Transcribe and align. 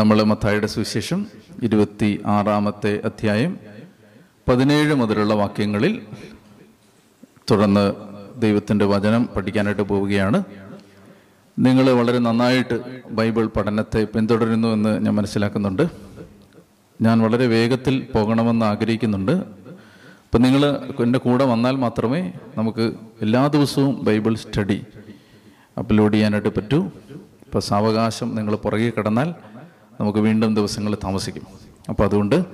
നമ്മൾ 0.00 0.22
മത്തായുടെ 0.22 0.66
സുവിശേഷം 0.66 1.26
ഇരുപത്തി 1.62 2.20
ആറാമത്തെ 2.26 3.00
അധ്യായം 3.04 3.58
പതിനേഴ് 4.48 4.94
മുതലുള്ള 4.94 5.34
വാക്യങ്ങളിൽ 5.34 6.02
തുടർന്ന് 7.50 7.94
ദൈവത്തിന്റെ 8.40 8.84
വചനം 8.84 9.28
പഠിക്കാനായിട്ട് 9.36 9.82
പോവുകയാണ്. 9.82 10.44
നിങ്ങൾ 11.58 11.90
വളരെ 11.90 12.18
നന്നായിട്ട് 12.18 13.02
ബൈബിൾ 13.10 13.46
പഠനത്തെ 13.46 14.04
പിന്തുടരുന്നു 14.04 14.68
എന്ന് 14.68 15.04
ഞാൻ 15.04 15.14
മനസ്സിലാക്കുന്നുണ്ട്. 15.14 15.82
ഞാൻ 17.02 17.20
വളരെ 17.20 17.46
വേഗത്തിൽ 17.46 18.06
പോകണമെന്ന് 18.14 18.66
ആഗ്രഹിക്കുന്നുണ്ട്. 18.66 19.32
അപ്പം 19.32 20.42
നിങ്ങൾ 20.42 20.66
എന്റെ 21.02 21.18
കൂടെ 21.18 21.44
വന്നാൽ 21.44 21.76
മാത്രമേ 21.76 22.32
നമുക്ക് 22.58 22.92
എല്ലാ 23.22 23.46
ദിവസവും 23.46 24.04
ബൈബിൾ 24.04 24.34
സ്റ്റഡി 24.34 24.82
അപ്ലോഡ് 25.78 26.14
ചെയ്യാനായിട്ട് 26.14 26.48
പറ്റൂ. 26.48 26.84
ഇപ്പം 27.44 27.60
സാവകാശം 27.60 28.34
നിങ്ങൾ 28.34 28.56
പുറകെ 28.56 28.90
കിടന്നാൽ 28.90 29.34
നമുക്ക് 30.00 30.18
വീണ്ടും 30.18 30.54
ദിവസങ്ങൾ 30.54 30.96
താമസിക്കും. 31.04 31.42
അപ്പോൾ 31.88 32.04
അതുകൊണ്ട് 32.04 32.44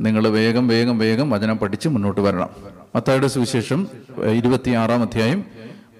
നിങ്ങൾ 0.00 0.28
വേഗം 0.28 0.68
വേഗം 0.68 0.98
വേഗം 0.98 1.30
വചനം 1.30 1.56
പഠിച്ച് 1.58 1.88
മുന്നോട്ട് 1.88 2.20
വരണം. 2.20 2.48
മത്തായുടെ 2.96 3.26
സുവിശേഷം 3.26 3.86
ഇരുപത്തിയാറാം 4.32 5.02
അധ്യായം 5.02 5.44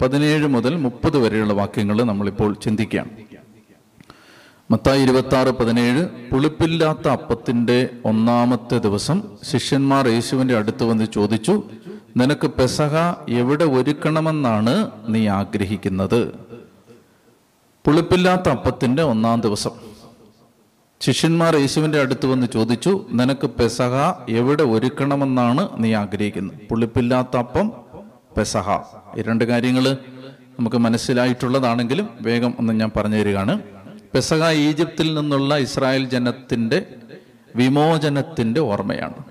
പതിനേഴ് 0.01 0.47
മുതൽ 0.47 0.75
മുപ്പത് 0.75 1.17
വരെയുള്ള 1.17 1.53
വാക്യങ്ങൾ 1.53 2.03
നമ്മളിപ്പോൾ 2.03 2.53
ചിന്തിക്കുകയാണ് 2.63 3.09
മത്തായി 4.71 5.01
ഇരുപത്തി 5.01 5.35
ആറ് 5.35 5.47
പതിനേഴ് 5.47 6.03
പുളിപ്പില്ലാത്ത 6.31 7.07
അപ്പത്തിന്റെ 7.07 7.89
ഒന്നാമത്തെ 8.05 8.77
ദിവസം 8.77 9.17
ശിഷ്യന്മാർ 9.51 10.07
യേശുവിന്റെ 10.07 10.57
അടുത്ത് 10.57 10.83
വന്ന് 10.83 11.05
ചോദിച്ചു 11.13 11.63
നിനക്ക് 12.17 12.47
പെസഹ 12.47 12.95
എവിടെ 13.29 13.65
ഒരുക്കണമെന്നാണ് 13.65 14.91
നീ 15.09 15.27
ആഗ്രഹിക്കുന്നത്? 15.27 16.21
പുളിപ്പില്ലാത്ത 17.85 18.49
അപ്പത്തിന്റെ 18.49 19.03
ഒന്നാം 19.03 19.41
ദിവസം. 19.41 19.92
ശിഷ്യന്മാർ 21.03 21.55
യേശുവിന്റെ 21.55 22.01
അടുത്ത് 22.01 22.25
വന്ന് 22.25 22.47
ചോദിച്ചു 22.53 23.05
നിനക്ക് 23.11 23.47
പെസഹ 23.47 24.13
എവിടെ 24.29 24.63
ഒരുക്കണമെന്നാണ് 24.63 25.69
നീ 25.77 25.93
ആഗ്രഹിക്കുന്നത്? 25.93 26.57
പുളിപ്പില്ലാത്ത 26.69 27.37
അപ്പം 27.37 27.71
പെസഹ. 28.37 28.69
ഈ 29.17 29.21
രണ്ട് 29.21 29.43
കാര്യങ്ങൾ 29.43 29.93
നമുക്ക് 30.59 30.75
മനസ്സിലായിട്ടുള്ളതാണെങ്കിലും 30.75 32.09
വേഗം 32.21 32.53
ഒന്ന് 32.59 32.73
ഞാൻ 32.73 32.91
പറഞ്ഞു 32.95 33.15
തരികയാണ്. 33.15 33.61
പെസഹ 34.13 34.49
ഈജിപ്തിൽ 34.49 35.13
നിന്നുള്ള 35.13 35.57
ഇസ്രായേൽ 35.57 36.09
ജനത്തിന്റെ 36.09 36.85
വിമോചനത്തിന്റെ 37.55 38.61
ഓർമ്മയാണ്. 38.61 39.23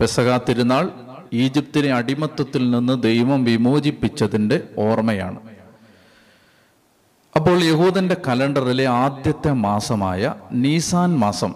പെസഹ 0.00 0.36
തിരുനാൾ 0.36 0.90
ഈജിപ്തിലെ 1.32 1.92
അടിമത്തത്തിൽ 1.92 2.70
നിന്ന് 2.70 3.02
ദൈവം 3.02 3.44
വിമോചിപ്പിച്ചതിന്റെ 3.44 4.60
ഓർമ്മയാണ്. 4.78 5.57
അപ്പോൾ 7.48 7.64
യഹൂദന്റെ 7.64 8.16
കലണ്ടറിലെ 8.28 8.86
ആദ്യത്തെ 8.86 9.52
മാസമായ 9.52 10.34
നീസാൻ 10.52 11.18
മാസം 11.18 11.54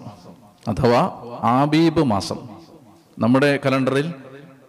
അഥവാ 0.67 1.11
ആബീബ് 1.43 2.03
മാസം. 2.03 2.37
നമ്മുടെ 3.19 3.59
കലണ്ടറിൽ 3.65 4.13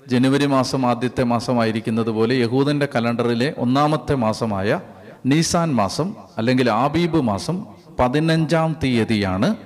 ജനുവരി 0.08 0.46
മാസം 0.46 0.86
ആദ്യത്തെ 0.86 1.22
മാസമായിരിക്കുന്നത് 1.22 2.10
പോലെ 2.10 2.34
യഹൂദന്റെ 2.34 2.88
കലണ്ടറിലെ 2.94 3.54
ഒന്നാമത്തെ 3.58 4.14
മാസമായ 4.14 4.80
നീസാൻ 5.26 5.74
മാസം 5.74 6.14
അല്ലെങ്കിൽ 6.38 6.70
ആബീബ് 6.70 7.20
മാസം 7.20 7.66
പതിനഞ്ചാം 7.98 8.76
തീയതിയാണ് 8.84 9.56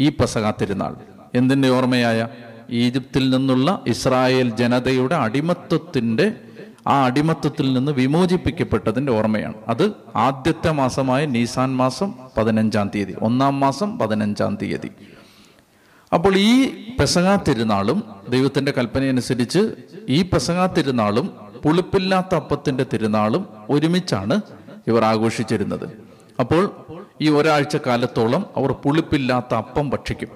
ഈ 0.00 0.08
പെസഹ 0.08 0.50
തിരുനാൾ. 0.50 0.96
എന്തിന്റെ 1.34 1.68
ഓർമ്മയായ? 1.68 2.28
ഈജിപ്തിൽ 2.70 3.30
നിന്നുള്ള 3.30 3.82
ഇസ്രായേൽ 3.86 4.50
ജനതയുടെ 4.50 5.14
അടിമത്വത്തിന്റെ 5.14 6.34
ആ 6.86 7.04
അടിമത്തത്തിൽ 7.04 7.72
നിന്ന് 7.72 7.92
വിമോചിപ്പിക്കപ്പെട്ടതിന്റെ 7.92 9.12
ഓർമ്മയാണ്. 9.12 9.54
അത് 9.68 9.92
ആദ്യത്തെ 10.16 10.70
മാസമായ 10.70 11.26
നീസാൻ 11.26 11.76
മാസം 11.76 12.14
പതിനഞ്ചാം 12.36 12.90
തീയതി 12.94 13.14
ഒന്നാം 13.22 13.60
മാസം 13.60 13.98
പതിനഞ്ചാം 13.98 14.58
തീയതി. 14.62 14.90
അപ്പോൾ 16.12 16.36
ഈ 16.36 16.70
പെസകാ 17.00 17.38
തിരുനാളും 17.48 18.04
ദൈവത്തിന്റെ 18.28 18.72
കൽപ്പനയനുസരിച്ച് 18.78 19.72
ഈ 20.08 20.22
പെസകാ 20.22 20.66
തിരുനാളും 20.66 21.26
പുളിപ്പില്ലാത്ത 21.64 22.34
അപ്പത്തിന്റെ 22.34 22.86
തിരുനാളും 22.92 23.46
ഒരുമിച്ചാണ് 23.70 24.40
ഇവർ 24.86 25.04
ആഘോഷിച്ചിരുന്നത്. 25.04 25.88
അപ്പോൾ 26.40 26.76
ഈ 27.20 27.28
ഒരാഴ്ച 27.28 27.76
കാലത്തോളം 27.76 28.46
അവർ 28.56 28.72
പുളിപ്പില്ലാത്ത 28.72 29.54
അപ്പം 29.54 29.90
ഭക്ഷിക്കും. 29.90 30.28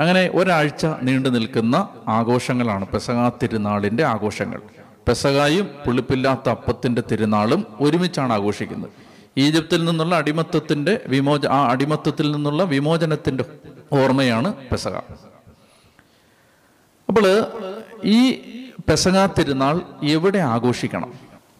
അങ്ങനെ 0.00 0.30
ഒരാഴ്ച 0.34 0.86
നീണ്ടു 1.02 1.28
നിൽക്കുന്ന 1.28 1.88
ആഘോഷങ്ങളാണ് 2.08 2.86
പെസകാ 2.86 3.32
തിരുനാളിന്റെ 3.42 4.04
ആഘോഷങ്ങൾ. 4.04 4.60
പെസഹായും 5.08 5.70
പുളിപ്പില്ലാത്ത 5.86 6.48
അപ്പത്തിന്റെ 6.48 7.02
തിരുനാളും 7.10 7.66
ഒരുമിച്ചാണ് 7.80 8.32
ആഘോഷിക്കുന്നത്. 8.32 8.90
ഈജിപ്തിൽ 9.38 9.84
നിന്നുള്ള 9.84 10.14
അടിമത്തത്തിന്റെ 10.14 11.00
വിമോച 11.06 11.46
ആ 11.46 11.68
അടിമത്തത്തിൽ 11.70 12.32
നിന്നുള്ള 12.32 12.62
വിമോചനത്തിന്റെ 12.62 13.44
ഓർമ്മയാണ് 13.92 14.54
പെസക 14.54 14.96
അപ്പോൾ 17.08 17.26
ഈ 18.04 18.18
പെസക 18.88 19.26
തിരുനാൾ 19.26 19.82
എവിടെ 20.02 20.38
ആഘോഷിക്കണം? 20.38 21.12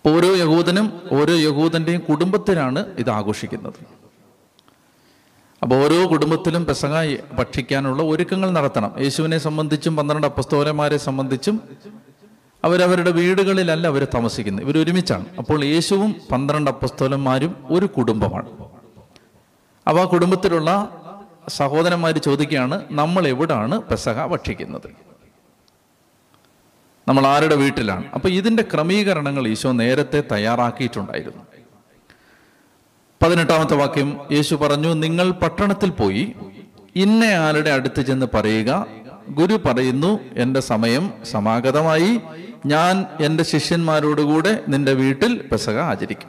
ഓരോ 0.07 0.37
യഹൂദനും 0.37 1.01
ഓരോ 1.13 1.35
യഹൂദന്റെയും 1.35 2.03
കുടുംബത്തിലാണ് 2.11 2.81
ഇത് 2.99 3.11
ആഘോഷിക്കുന്നത്. 3.11 3.79
അപ്പോൾ 5.63 5.77
ഓരോ 5.85 6.11
കുടുംബത്തിലും 6.11 6.67
പെസക 6.67 6.95
ഭക്ഷിക്കാനുള്ള 7.33 8.03
ഒരുക്കങ്ങൾ 8.03 8.51
നടത്തണം. 8.51 8.93
യേശുവിനെ 9.01 9.39
സംബന്ധിച്ചും 9.39 9.97
പന്ത്രണ്ട് 9.97 10.27
അപ്പസ്തോലന്മാരെ 10.27 10.97
സംബന്ധിച്ചും 10.97 11.61
അവരവരുടെ 12.65 13.11
വീടുകളിലല്ല 13.11 13.87
അവർ 13.87 14.05
താമസിക്കുന്നത്. 14.15 14.65
ഇവർ 14.65 14.79
ഒരുമിച്ചാണ്. 14.79 15.27
അപ്പോൾ 15.39 15.65
യേശുവും 15.65 16.15
പന്ത്രണ്ട് 16.33 16.71
അപ്പസ്തോലന്മാരും 16.71 17.67
ഒരു 17.71 17.87
കുടുംബമാണ്. 17.87 18.49
അപ്പോൾ 19.89 20.01
ആ 20.01 20.05
കുടുംബത്തിലുള്ള 20.05 20.71
സഹോദരന്മാർ 21.49 22.19
ചോദിക്കുകയാണ് 22.19 22.85
നമ്മൾ 22.91 23.27
എവിടാണ് 23.29 23.83
പെസഹ 23.83 24.27
ഭക്ഷിക്കുന്നത്? 24.27 24.89
നമ്മൾ 27.09 27.27
ആരുടെ 27.27 27.55
വീട്ടിലാണ്? 27.55 28.05
അപ്പോൾ 28.15 28.29
ഇതിന്റെ 28.29 28.63
ക്രമീകരണങ്ങൾ 28.63 29.49
ഈശോ 29.49 29.73
നേരത്തെ 29.73 30.23
തയ്യാറാക്കിയിട്ടുണ്ടായിരുന്നു. 30.33 31.43
പതിനെട്ടാമത്തെ 33.23 33.75
വാക്യം 33.75 34.21
യേശു 34.33 34.55
പറഞ്ഞു 34.55 34.89
നിങ്ങൾ 34.89 35.31
പട്ടണത്തിൽ 35.31 35.91
പോയി 35.91 36.37
ഇന്നയാളുടെ 36.97 37.71
അടുത്ത് 37.71 38.01
ചെന്ന് 38.01 38.27
പറയുക? 38.35 38.87
ഗുരു 39.29 39.61
പറയുന്നു 39.67 40.21
എന്റെ 40.37 40.61
സമയം 40.61 41.13
സമാഗതമായി 41.25 42.21
ഞാൻ 42.67 43.07
എന്റെ 43.21 43.45
ശിഷ്യന്മാരോടുകൂടെ 43.45 44.65
നിന്റെ 44.69 44.93
വീട്ടിൽ 44.93 45.43
പെസക 45.53 45.79
ആചരിക്കും. 45.79 46.29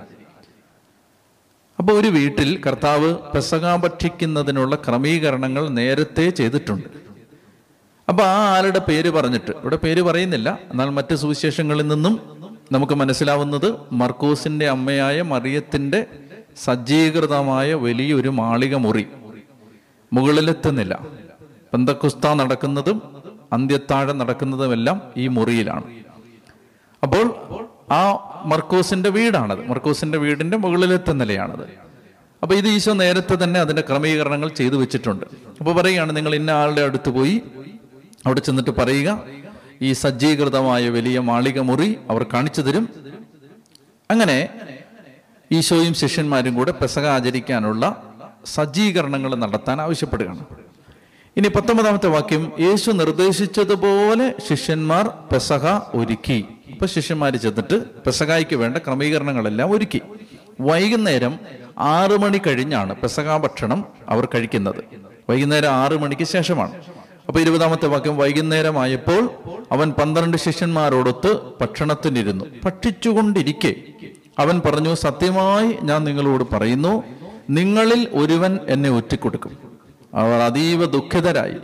അപ്പോൾ 1.80 1.94
ഒരു 1.94 2.08
വീട്ടിൽ 2.08 2.62
കർത്താവ് 2.68 3.16
പെസക 3.36 3.76
ഭക്ഷിക്കുന്നതിനുള്ള 3.76 4.76
ക്രമീകരണങ്ങൾ 4.76 5.70
നേരത്തെ 5.70 6.30
ചെയ്തിട്ടുണ്ട്. 6.30 6.88
അപ്പോൾ 8.10 8.24
ആ 8.24 8.56
ആളുടെ 8.56 8.80
പേര് 8.80 9.10
പറഞ്ഞിട്ട് 9.10 9.52
ഇവിടെ 9.52 9.76
പേര് 9.76 10.02
പറയുന്നില്ല 10.02 10.60
എന്നാൽ 10.72 10.90
മറ്റ് 10.90 11.16
സുവിശേഷങ്ങളിൽ 11.16 11.88
നിന്നും 11.88 12.40
നമുക്ക് 12.72 12.94
മനസ്സിലാവുന്നത് 12.94 13.76
മർക്കോസിന്റെ 13.92 14.70
അമ്മയായ 14.70 15.22
മറിയത്തിന്റെ 15.22 16.06
സജ്ജീകൃതമായ 16.64 17.74
വലിയൊരു 17.74 18.30
മാളിക 18.30 18.76
മുറി. 18.76 19.08
മുകളിലെത്തുന്നില്ല. 20.14 21.06
പന്തക്കുസ്ത 21.74 22.34
നടക്കുന്നതും 22.34 23.24
അന്ത്യത്താഴം 23.54 24.18
നടക്കുന്നതുമെല്ലാം 24.18 25.02
ഈ 25.18 25.28
മുറിയിലാണ്. 25.28 25.84
അപ്പോൾ 27.04 27.26
ആ 27.92 28.02
മർക്കോസിന്റെ 28.46 29.10
വീടാണത്. 29.10 29.70
മർക്കോസിന്റെ 29.70 30.18
വീടിന്റെ 30.18 30.58
മുകളിലത്തെ 30.58 31.12
നിലയാണത്. 31.12 31.90
അപ്പൊ 32.44 32.56
ഇത് 32.56 32.68
ഈശോ 32.68 32.94
നേരത്തെ 32.94 33.44
തന്നെ 33.44 33.60
അതിന്റെ 33.60 33.84
ക്രമീകരണങ്ങൾ 33.90 34.50
ചെയ്തു 34.50 34.76
വെച്ചിട്ടുണ്ട്. 34.76 35.26
അപ്പൊ 35.60 35.74
പറയുകയാണ് 35.74 36.16
നിങ്ങൾ 36.16 36.36
ഇന്ന 36.36 36.52
ആളുടെ 36.52 36.82
അടുത്ത് 36.82 37.10
പോയി 37.10 37.42
അവിടെ 38.26 38.40
ചെന്നിട്ട് 38.40 38.70
പറയുക 38.70 39.24
ഈ 39.82 39.94
സജ്ജീകൃതമായ 39.94 40.90
വലിയ 40.90 41.20
മാളിക 41.20 41.60
മുറി 41.60 41.98
അവർ 42.10 42.26
കാണിച്ചു 42.34 42.62
തരും. 42.62 42.90
അങ്ങനെ 44.12 44.50
ഈശോയും 45.52 45.94
ശിഷ്യന്മാരും 45.94 46.56
കൂടെ 46.56 46.72
പെസക 46.72 47.08
ആചരിക്കാനുള്ള 47.08 48.04
സജ്ജീകരണങ്ങൾ 48.46 49.36
നടത്താൻ 49.36 49.82
ആവശ്യപ്പെടുകയാണ്. 49.82 50.46
ഇനി 51.38 51.48
പത്തൊമ്പതാമത്തെ 51.48 52.08
വാക്യം 52.08 52.52
യേശു 52.60 52.92
നിർദ്ദേശിച്ചതുപോലെ 52.92 54.36
ശിഷ്യന്മാർ 54.50 55.10
പെസഹ 55.34 55.80
ഒരുക്കി. 55.94 56.46
ഇപ്പൊ 56.80 56.88
ശിഷ്യന്മാർ 56.88 57.36
ചെന്നിട്ട് 57.36 57.86
പെസകായ്ക്ക് 57.86 58.56
വേണ്ട 58.56 58.78
ക്രമീകരണങ്ങളെല്ലാം 58.78 59.72
ഒരുക്കി. 59.72 60.02
വൈകുന്നേരം 60.62 61.40
ആറു 61.80 62.16
മണി 62.16 62.38
കഴിഞ്ഞാണ് 62.38 62.96
പെസക 62.96 63.38
ഭക്ഷണം 63.38 63.86
അവർ 64.10 64.28
കഴിക്കുന്നത്. 64.36 64.84
വൈകുന്നേരം 65.30 65.70
ആറു 65.70 65.96
മണിക്ക് 65.96 66.24
ശേഷമാണ്. 66.24 66.72
അപ്പൊ 67.28 67.40
ഇരുപതാമത്തെ 67.40 67.88
വാക്യം 67.88 68.18
വൈകുന്നേരമായപ്പോൾ 68.18 69.30
അവൻ 69.72 69.92
പന്ത്രണ്ട് 69.92 70.38
ശിഷ്യന്മാരോടൊത്ത് 70.38 71.42
ഭക്ഷണത്തിനിരുന്നു. 71.62 72.46
ഭക്ഷിച്ചുകൊണ്ടിരിക്കെ. 72.66 73.76
അവൻ 74.40 74.62
പറഞ്ഞു 74.66 74.96
സത്യമായി 74.96 75.78
ഞാൻ 75.82 76.04
നിങ്ങളോട് 76.04 76.56
പറയുന്നു 76.56 77.04
നിങ്ങളിൽ 77.50 78.08
ഒരുവൻ 78.14 78.60
എന്നെ 78.68 78.90
ഒറ്റിക്കൊടുക്കും. 78.90 79.58
അവർ 80.14 80.40
അതീവ 80.40 80.86
ദുഃഖിതരായി. 80.86 81.56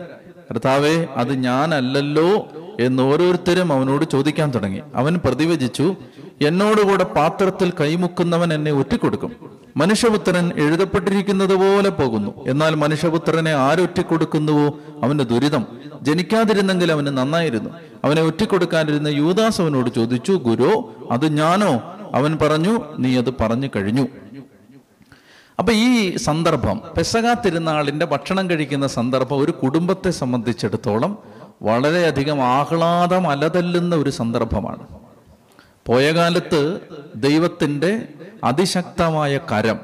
കർത്താവെ 0.52 1.08
അത് 1.16 1.34
ഞാനല്ലല്ലോ. 1.34 2.48
എന്ന് 2.80 3.04
ഓരോരുത്തരും 3.04 3.74
അവനോട് 3.74 4.06
ചോദിക്കാൻ 4.12 4.52
തുടങ്ങി. 4.52 4.82
അവൻ 4.96 5.20
പ്രതിവചിച്ചു 5.26 5.96
എന്നോടുകൂടെ 6.42 7.04
പാത്രത്തിൽ 7.04 7.74
കൈമുക്കുന്നവൻ 7.82 8.54
എന്നെ 8.54 8.72
ഒറ്റിക്കൊടുക്കും. 8.72 9.32
മനുഷ്യപുത്രൻ 9.78 10.52
എഴുതപ്പെട്ടിരിക്കുന്നത് 10.56 11.56
പോലെ 11.56 11.90
പോകുന്നു. 11.90 12.46
എന്നാൽ 12.48 12.76
മനുഷ്യപുത്രനെ 12.76 13.54
ആരൊറ്റിക്കൊടുക്കുന്നുവോ 13.54 14.80
അവന്റെ 15.04 15.24
ദുരിതം. 15.24 15.66
ജനിക്കാതിരുന്നെങ്കിൽ 16.02 16.92
അവന് 16.92 17.08
നന്നായിരുന്നു. 17.08 17.70
അവനെ 18.04 18.22
ഒറ്റിക്കൊടുക്കാനിരുന്ന 18.22 19.08
യൂദാസ് 19.08 19.62
അവനോട് 19.62 19.90
ചോദിച്ചു 19.96 20.32
ഗുരു 20.32 20.96
അത് 21.12 21.38
ഞാനോ? 21.38 21.96
അവൻ 22.14 22.38
പറഞ്ഞു 22.42 22.80
നീ 23.00 23.18
അത് 23.18 23.34
പറഞ്ഞു 23.40 23.68
കഴിഞ്ഞു. 23.76 24.08
അപ്പൊ 25.60 25.74
ഈ 25.74 26.16
സന്ദർഭം 26.16 26.82
പെസക 26.98 27.34
തിരുനാളിന്റെ 27.34 28.06
ഭക്ഷണം 28.06 28.50
കഴിക്കുന്ന 28.50 28.88
സന്ദർഭം 28.88 29.38
ഒരു 29.38 29.52
കുടുംബത്തെ 29.52 30.10
സംബന്ധിച്ചിടത്തോളം 30.10 31.18
വളരെയധികം 31.62 32.44
ആഹ്ലാദം 32.44 33.28
അലതല്ലുന്ന 33.28 33.96
ഒരു 33.96 34.10
സന്ദർഭമാണ്. 34.10 34.88
പോയ 35.88 36.12
കാലത്ത് 36.12 36.80
ദൈവത്തിന്റെ 37.16 38.08
അതിശക്തമായ 38.44 39.40
കരം 39.52 39.80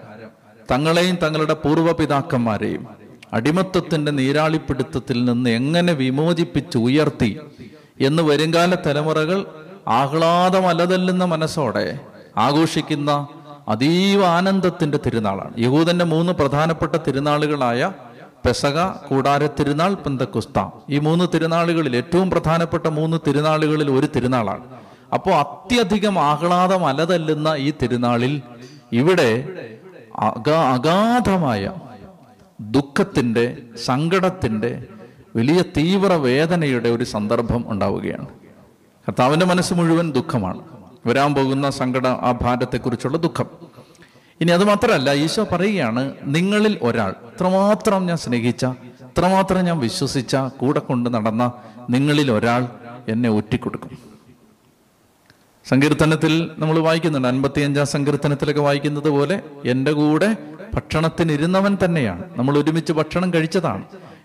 തങ്ങളെയും 0.71 1.17
തങ്ങളുടെ 1.23 1.53
പൂർവപിതാക്കന്മാരെയും 1.53 2.87
അടിമത്തത്തിന്റെ 3.33 4.11
നീരാളിപ്പിടുത്തത്തിൽ 4.11 5.25
നിന്ന് 5.25 5.49
എങ്ങനെ 5.49 5.93
വിമോചിപ്പിച്ച് 5.93 6.77
ഉയർത്തി 6.77 7.39
എന്ന് 8.01 8.23
വരുംകാല 8.23 8.75
തലമുറകൾ 8.75 9.45
ആഹ്ലാദം 9.87 10.67
അലതല്ലുന്ന 10.67 11.23
മനസ്സോടെ 11.25 11.99
ആഘോഷിക്കുന്ന 12.37 13.27
അതീവ 13.67 14.25
ആനന്ദത്തിന്റെ 14.25 14.99
തിരുനാളാണ്. 15.05 15.53
യഹൂദന്റെ 15.57 16.05
മൂന്ന് 16.05 16.33
പ്രധാനപ്പെട്ട 16.33 16.95
തിരുനാളുകളായ 16.95 17.91
പെസക 18.45 18.85
കൂടാര 18.87 19.45
തിരുനാൾ 19.45 19.93
പെന്തക്കുസ്ത. 19.93 20.69
ഈ 20.89 20.99
മൂന്ന് 20.99 21.27
തിരുനാളുകളിൽ 21.33 21.95
ഏറ്റവും 21.95 22.29
പ്രധാനപ്പെട്ട 22.29 22.87
മൂന്ന് 22.87 23.17
തിരുനാളുകളിൽ 23.27 23.91
ഒരു 23.91 24.07
തിരുനാളാണ്. 24.15 24.63
അപ്പോൾ 25.13 25.31
അത്യധികം 25.31 26.19
ആഹ്ലാദം 26.19 26.87
അലതല്ലുന്ന 26.87 27.55
ഈ 27.57 27.73
തിരുനാളിൽ 27.81 28.41
ഇവിടെ 28.91 29.49
അഗാ 30.15 30.73
അഗാധമായ 30.73 31.73
ദുഃഖത്തിന്റെ 32.61 33.57
സങ്കടത്തിന്റെ 33.85 34.83
വലിയ 35.35 35.61
തീവ്ര 35.77 36.13
വേദനയുടെ 36.13 36.89
ഒരു 36.89 37.03
സന്ദർഭം 37.03 37.65
ഉണ്ടാവുകയാണ്. 37.67 38.25
കർത്താവിന്റെ 39.07 39.45
മനസ്സ് 39.45 39.73
മുഴുവൻ 39.73 40.11
ദുഃഖമാണ്. 40.11 40.61
വരാൻ 41.07 41.35
പോകുന്ന 41.35 41.69
സങ്കട 41.69 42.07
ആ 42.07 42.31
ഭാരത്തെക്കുറിച്ചുള്ള 42.41 43.17
ദുഃഖം. 43.17 43.45
ഇനി 44.41 44.51
അത് 44.51 44.63
മാത്രമല്ല 44.63 45.13
ഈശോ 45.13 45.47
പറയുകയാണ് 45.51 46.13
നിങ്ങളിൽ 46.23 46.79
ഒരാൾ 46.81 47.09
ഇത്രമാത്രം 47.09 48.05
ഞാൻ 48.05 48.17
സ്നേഹിച്ച 48.17 48.65
ഇത്രമാത്രം 49.09 49.65
ഞാൻ 49.65 49.79
വിശ്വസിച്ച 49.79 50.35
കൂടെ 50.35 50.79
കൊണ്ട് 50.79 51.13
നടന്ന 51.13 51.51
നിങ്ങളിൽ 51.89 52.31
ഒരാൾ 52.31 52.67
എന്നെ 53.07 53.29
ഒറ്റിക്കൊടുക്കും 53.29 53.97
സങ്കീർത്തനത്തിൽ 55.67 56.51
നമ്മൾ 56.57 56.79
വായിക്കുന്നുണ്ട് 56.79 57.27
അൻപത്തിയഞ്ചാം 57.27 57.85
സങ്കീർത്തനത്തിലൊക്കെ 57.85 58.61
വായിക്കുന്നത് 58.61 59.09
പോലെ 59.09 59.41
എന്റെ 59.65 59.91
കൂടെ 59.91 60.37
ഭക്ഷണത്തിനിരുന്നവൻ 60.73 61.77
തന്നെയാണ്. 61.85 62.23
നമ്മൾ 62.37 62.57
ഒരുമിച്ച് 62.57 62.93
ഭക്ഷണം 62.93 63.33
കഴിച്ചതാണ്. 63.33 63.83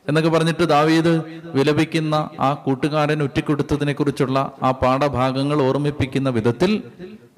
എന്നൊക്കെ 0.09 0.31
പറഞ്ഞിട്ട് 0.31 0.63
ദാവീദ് 0.65 1.23
വിലപിക്കുന്ന 1.55 2.31
ആ 2.41 2.55
കൂട്ടുകാരൻ 2.55 3.23
ഒറ്റിക്കൊടുത്തതിനെ 3.23 3.93
കുറിച്ചുള്ള 3.93 4.53
ആ 4.63 4.71
പാഠഭാഗങ്ങൾ 4.71 5.63
ഓർമ്മിപ്പിക്കുന്ന 5.63 6.29
വിധത്തിൽ 6.29 6.83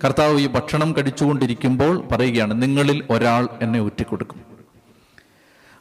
കർത്താവ് 0.05 0.41
ഈ 0.41 0.47
ഭക്ഷണം 0.47 0.97
കഴിച്ചുകൊണ്ടിരിക്കുമ്പോൾ 0.97 2.09
പറയുകയാണ് 2.13 2.63
നിങ്ങളിൽ 2.63 3.05
ഒരാൾ 3.11 3.49
എന്നെ 3.63 3.81
ഒറ്റിക്കൊടുക്കും 3.81 4.41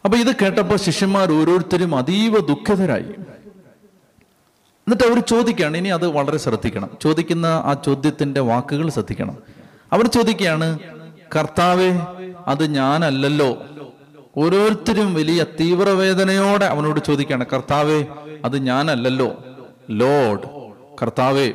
അപ്പൊ 0.06 0.18
ഇത് 0.18 0.36
കേട്ടപ്പോൾ 0.36 0.76
ശിഷ്യന്മാർ 0.76 1.32
ഓരോരുത്തരും 1.32 1.96
അതീവ 1.96 2.40
ദുഃഖിതരായി. 2.40 3.04
എന്നിട്ട് 4.88 5.04
അവർ 5.04 5.20
ചോദിക്കുകയാണ് 5.20 5.78
ഇനി 5.78 5.90
അത് 5.90 6.08
വളരെ 6.08 6.38
ശ്രദ്ധിക്കണം. 6.38 6.90
ചോദിക്കുന്ന 7.02 7.46
ആ 7.46 7.76
ചോദ്യത്തിന്റെ 7.86 8.42
വാക്കുകൾ 8.42 8.90
ശ്രദ്ധിക്കണം. 8.90 9.38
അവർ 9.94 10.08
ചോദിക്കുകയാണ് 10.08 10.80
കർത്താവെ 11.36 11.92
അത് 12.48 12.66
ഞാനല്ലല്ലോ. 12.66 13.66
ഓരോരുത്തരും 14.38 15.14
വലിയ 15.14 15.46
തീവ്രവേദനയോടെ 15.60 16.66
അവനോട് 16.66 17.00
ചോദിക്കുകയാണ് 17.00 17.46
കർത്താവെ 17.54 18.06
അത് 18.46 18.58
ഞാനല്ലല്ലോ. 18.58 19.44
ലോഡ് 19.90 20.72
കർത്താവേ. 21.02 21.54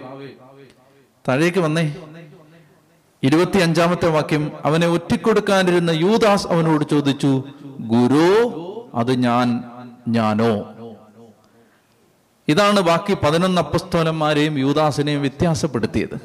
താഴേക്ക് 1.29 1.59
വന്നേ 1.59 1.95
ഇരുപത്തി 3.23 3.59
അഞ്ചാമത്തെ 3.59 4.09
വാക്യം 4.09 4.53
അവനെ 4.65 4.89
ഒറ്റിക്കൊടുക്കാനിരുന്ന 4.89 5.91
യൂദാസ് 5.91 6.47
അവനോട് 6.47 6.85
ചോദിച്ചു 6.91 7.33
ഗുരു 7.81 8.29
അത് 8.95 9.13
ഞാൻ 9.21 9.49
ഞാനോ? 10.09 10.53
ഇതാണ് 12.49 12.81
ബാക്കി 12.81 13.15
പതിനൊന്ന് 13.25 13.61
അപ്പസ്തോലന്മാരെയും 13.61 14.59
യൂദാസിനെയും 14.59 15.21
വ്യത്യാസപ്പെടുത്തിയത്. 15.21 16.17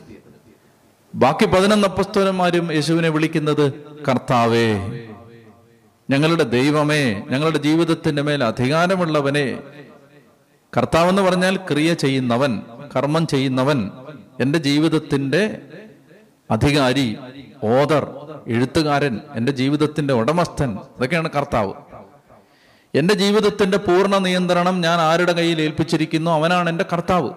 ബാക്കി 1.16 1.46
പതിനൊന്ന് 1.46 1.88
അപ്പസ്തോലന്മാരും 1.88 2.74
യേശുവിനെ 2.74 3.10
വിളിക്കുന്നത് 3.10 3.66
കർത്താവേ 4.10 4.68
ഞങ്ങളുടെ 6.10 6.44
ദൈവമേ 6.44 7.04
ഞങ്ങളുടെ 7.30 7.58
ജീവിതത്തിന്റെ 7.58 8.22
മേൽ 8.22 8.44
അധികാരമുള്ളവനെ 8.44 9.48
കർത്താവെന്ന് 10.74 11.22
പറഞ്ഞാൽ 11.22 11.56
ക്രിയ 11.70 11.94
ചെയ്യുന്നവൻ 11.94 12.54
കർമ്മം 12.96 13.28
ചെയ്യുന്നവൻ 13.28 13.80
എന്റെ 14.40 14.60
ജീവിതത്തിന്റെ 14.60 15.44
അധികാരി 16.52 17.18
ഓദർ 17.64 18.04
എഴുത്തുകാരൻ 18.48 19.20
എന്റെ 19.36 19.52
ജീവിതത്തിന്റെ 19.52 20.14
ഉടമസ്ഥൻ 20.14 20.78
ഇതൊക്കെയാണ് 20.98 21.30
കർത്താവ്. 21.30 21.74
എന്റെ 22.96 23.14
ജീവിതത്തിന്റെ 23.14 23.78
പൂർണ 23.78 24.18
നിയന്ത്രണം 24.18 24.82
ഞാൻ 24.82 25.00
ആരുടെ 25.00 25.32
കയ്യിൽ 25.32 25.62
ഏൽപ്പിച്ചിരിക്കുന്നു? 25.62 26.32
അവനാണ് 26.32 26.70
എന്റെ 26.70 26.86
കർത്താവ്. 26.94 27.30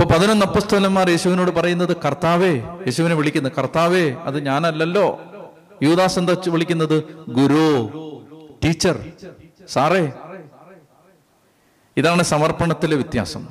ഇപ്പൊ 0.00 0.14
പതിനൊന്ന് 0.14 0.46
അപ്പസ്തോലന്മാർ 0.46 1.10
യേശുവിനോട് 1.10 1.50
പറയുന്നത് 1.50 1.96
കർത്താവേ 1.96 2.52
യേശുവിനെ 2.56 3.14
വിളിക്കുന്നത് 3.14 3.52
കർത്താവേ 3.58 4.10
അത് 4.10 4.38
ഞാനല്ലല്ലോ. 4.46 5.20
യുവദാസ് 5.82 6.18
എന്താ 6.18 6.36
വിളിക്കുന്നത്? 6.48 7.04
ഗുരു 7.28 7.64
ടീച്ചർ. 8.64 9.12
സാറേ 9.68 10.12
ഇതാണ് 11.96 12.22
സമർപ്പണത്തിലെ 12.22 12.96
വ്യത്യാസം. 12.96 13.46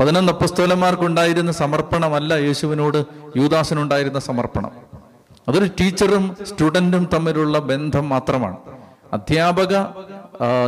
പതിനൊന്ന് 0.00 0.32
അപ്പസ്തോലന്മാർക്കുണ്ടായിരുന്ന 0.32 1.52
സമർപ്പണമല്ല 1.52 2.34
യേശുവിനോട് 2.34 3.04
യൂദാസിനുണ്ടായിരുന്ന 3.36 4.18
സമർപ്പണം. 4.18 4.70
അതൊരു 5.48 5.68
ടീച്ചറും 5.80 6.36
സ്റ്റുഡന്റും 6.42 7.08
തമ്മിലുള്ള 7.14 7.58
ബന്ധം 7.58 8.08
മാത്രമാണ്. 8.08 8.56
അധ്യാപക 9.12 9.72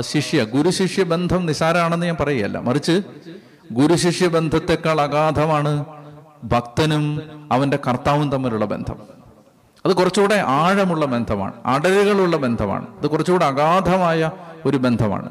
ശിഷ്യ 0.01 0.45
ഗുരുശിഷ്യ 0.45 1.03
ബന്ധം 1.03 1.47
നിസാരാണെന്ന് 1.47 2.07
ഞാൻ 2.07 2.17
പറയുകയല്ല. 2.21 2.59
മറിച്ച് 2.59 3.03
ഗുരുശിഷ്യ 3.73 4.29
ബന്ധത്തെക്കാൾ 4.29 5.01
അഗാധമാണ് 5.01 5.85
ഭക്തനും 6.45 7.05
അവന്റെ 7.53 7.79
കർത്താവും 7.89 8.33
തമ്മിലുള്ള 8.33 8.65
ബന്ധം. 8.65 8.99
അത് 9.87 9.93
കുറച്ചുകൂടെ 9.97 10.43
ആഴമുള്ള 10.47 11.07
ബന്ധമാണ് 11.07 11.53
അടരുകളുള്ള 11.67 12.37
ബന്ധമാണ്. 12.37 12.87
അത് 12.99 13.07
കുറച്ചുകൂടെ 13.07 13.45
അഗാധമായ 13.45 14.31
ഒരു 14.67 14.77
ബന്ധമാണ്. 14.77 15.31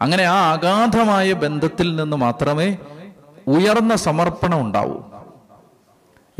അങ്ങനെ 0.00 0.24
ആ 0.24 0.52
അഗാധമായ 0.52 1.32
ബന്ധത്തിൽ 1.32 1.96
നിന്ന് 1.96 2.16
മാത്രമേ 2.16 2.76
ഉയർന്ന 3.54 3.96
സമർപ്പണം 3.96 4.60
ഉണ്ടാവും. 4.60 5.02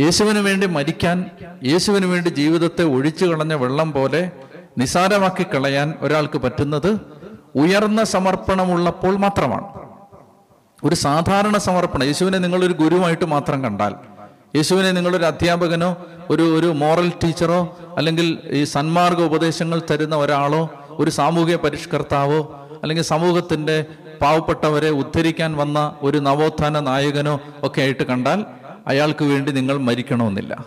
യേശുവിന് 0.01 0.39
വേണ്ടി 0.39 0.67
മരിക്കാൻ 0.67 1.19
യേശുവിന് 1.65 2.07
വേണ്ടി 2.07 2.29
ജീവിതത്തെ 2.29 2.85
ഒഴിച്ചു 2.85 3.25
കളഞ്ഞ 3.27 3.55
വെള്ളം 3.55 3.93
പോലെ 3.93 4.31
നിസാരമാക്കി 4.79 5.45
കളയാൻ 5.45 5.95
ഒരാൾക്ക് 6.01 6.39
പറ്റുന്നത് 6.39 6.91
ഉയർന്ന 7.55 8.05
സമർപ്പണമുള്ളപ്പോൾ 8.05 9.17
മാത്രമാണ്. 9.17 9.67
ഒരു 10.85 10.95
സാധാരണ 10.95 11.57
സമർപ്പണം. 11.59 12.05
യേശുവിനെ 12.05 12.39
നിങ്ങളൊരു 12.39 12.73
ഗുരുവായിട്ട് 12.73 13.25
മാത്രം 13.25 13.63
കണ്ടാൽ 13.65 13.95
യേശുവിനെ 14.57 14.91
നിങ്ങളൊരു 14.91 15.25
അധ്യാപകനോ 15.25 15.91
ഒരു 16.31 16.45
ഒരു 16.59 16.67
മോറൽ 16.67 17.09
ടീച്ചറോ 17.25 17.79
അല്ലെങ്കിൽ 17.97 18.39
ഈ 18.51 18.65
സന്മാർഗ 18.65 19.21
ഉപദേശങ്ങൾ 19.23 19.83
തരുന്ന 19.91 20.17
ഒരാളോ 20.17 20.63
ഒരു 20.91 21.11
സാമൂഹിക 21.11 21.57
പരിഷ്കർത്താവോ 21.57 22.41
അല്ലെങ്കിൽ 22.83 23.05
സമൂഹത്തിന്റെ 23.05 23.77
പാവപ്പെട്ടവരെ 24.21 24.91
ഉദ്ധരിക്കാൻ 24.91 25.57
വന്ന 25.57 25.97
ഒരു 26.03 26.19
നവോത്ഥാന 26.19 26.81
നായകനോ 26.81 27.41
ഒക്കെ 27.63 27.81
ആയിട്ട് 27.81 28.03
കണ്ടാൽ 28.03 28.45
അയാൾക്ക് 28.87 29.25
വേണ്ടി 29.25 29.53
നിങ്ങൾ 29.53 29.77
മരിക്കണമെന്നില്ല. 29.77 30.65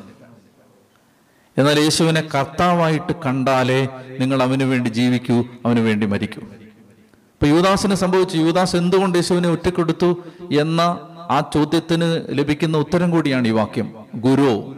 എന്നാൽ 1.58 1.80
യേശുവിനെ 1.80 2.22
കർത്താവായിട്ട് 2.36 3.14
കണ്ടാലേ 3.26 3.88
നിങ്ങൾ 4.20 4.44
അവന് 4.44 4.64
വേണ്ടി 4.64 4.90
ജീവിക്കൂ 4.90 5.44
അവന് 5.66 5.80
വേണ്ടി 5.80 6.08
മരിക്കൂ. 6.08 6.42
ഇപ്പൊ 6.42 7.48
യുവദാസിനെ 7.48 7.96
സംഭവിച്ചു. 7.96 8.38
യുവദാസ് 8.38 8.76
എന്തുകൊണ്ട് 8.76 9.18
യേശുവിനെ 9.18 9.50
ഒറ്റക്കൊടുത്തു 9.50 10.24
എന്ന 10.60 10.82
ആ 11.30 11.52
ചോദ്യത്തിന് 11.54 12.26
ലഭിക്കുന്ന 12.30 12.78
ഉത്തരം 12.78 13.12
കൂടിയാണ് 13.12 13.48
ഈ 13.48 13.52
വാക്യം. 13.52 13.94
ഗുരു. 14.16 14.78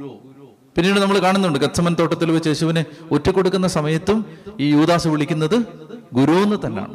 പിന്നീട് 0.76 1.00
നമ്മൾ 1.00 1.20
കാണുന്നുണ്ട് 1.20 1.60
കച്ചമൻ 1.60 1.96
തോട്ടത്തിൽ 2.00 2.32
വെച്ച് 2.32 2.48
യേശുവിനെ 2.48 2.86
ഒറ്റക്കൊടുക്കുന്ന 3.12 3.68
സമയത്തും 3.68 4.26
ഈ 4.60 4.72
യുവദാസ് 4.72 5.08
വിളിക്കുന്നത് 5.08 5.64
ഗുരു 6.14 6.32
എന്ന് 6.32 6.56
തന്നെയാണ്. 6.66 6.94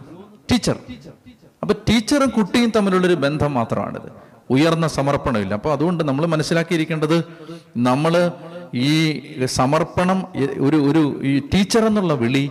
ടീച്ചർ. 0.53 0.79
അപ്പൊ 1.69 1.81
ടീച്ചറും 1.89 2.31
കുട്ടിയും 2.37 2.71
തമ്മിലുള്ളൊരു 2.75 3.17
ബന്ധം 3.23 3.51
മാത്രമാണിത്. 3.55 4.07
ഉയർന്ന 4.55 4.87
സമർപ്പണമില്ല. 4.87 5.55
അപ്പൊ 5.59 5.71
അതുകൊണ്ട് 5.73 6.03
നമ്മൾ 6.09 6.25
മനസ്സിലാക്കിയിരിക്കേണ്ടത് 6.35 7.17
നമ്മൾ 7.89 8.13
ഈ 8.85 8.93
സമർപ്പണം 9.57 10.19
ഒരു 10.67 10.79
ഒരു 10.91 11.03
ഈ 11.31 11.33
ടീച്ചർ 11.53 11.83
എന്നുള്ള 11.89 12.15
വിളി 12.23 12.43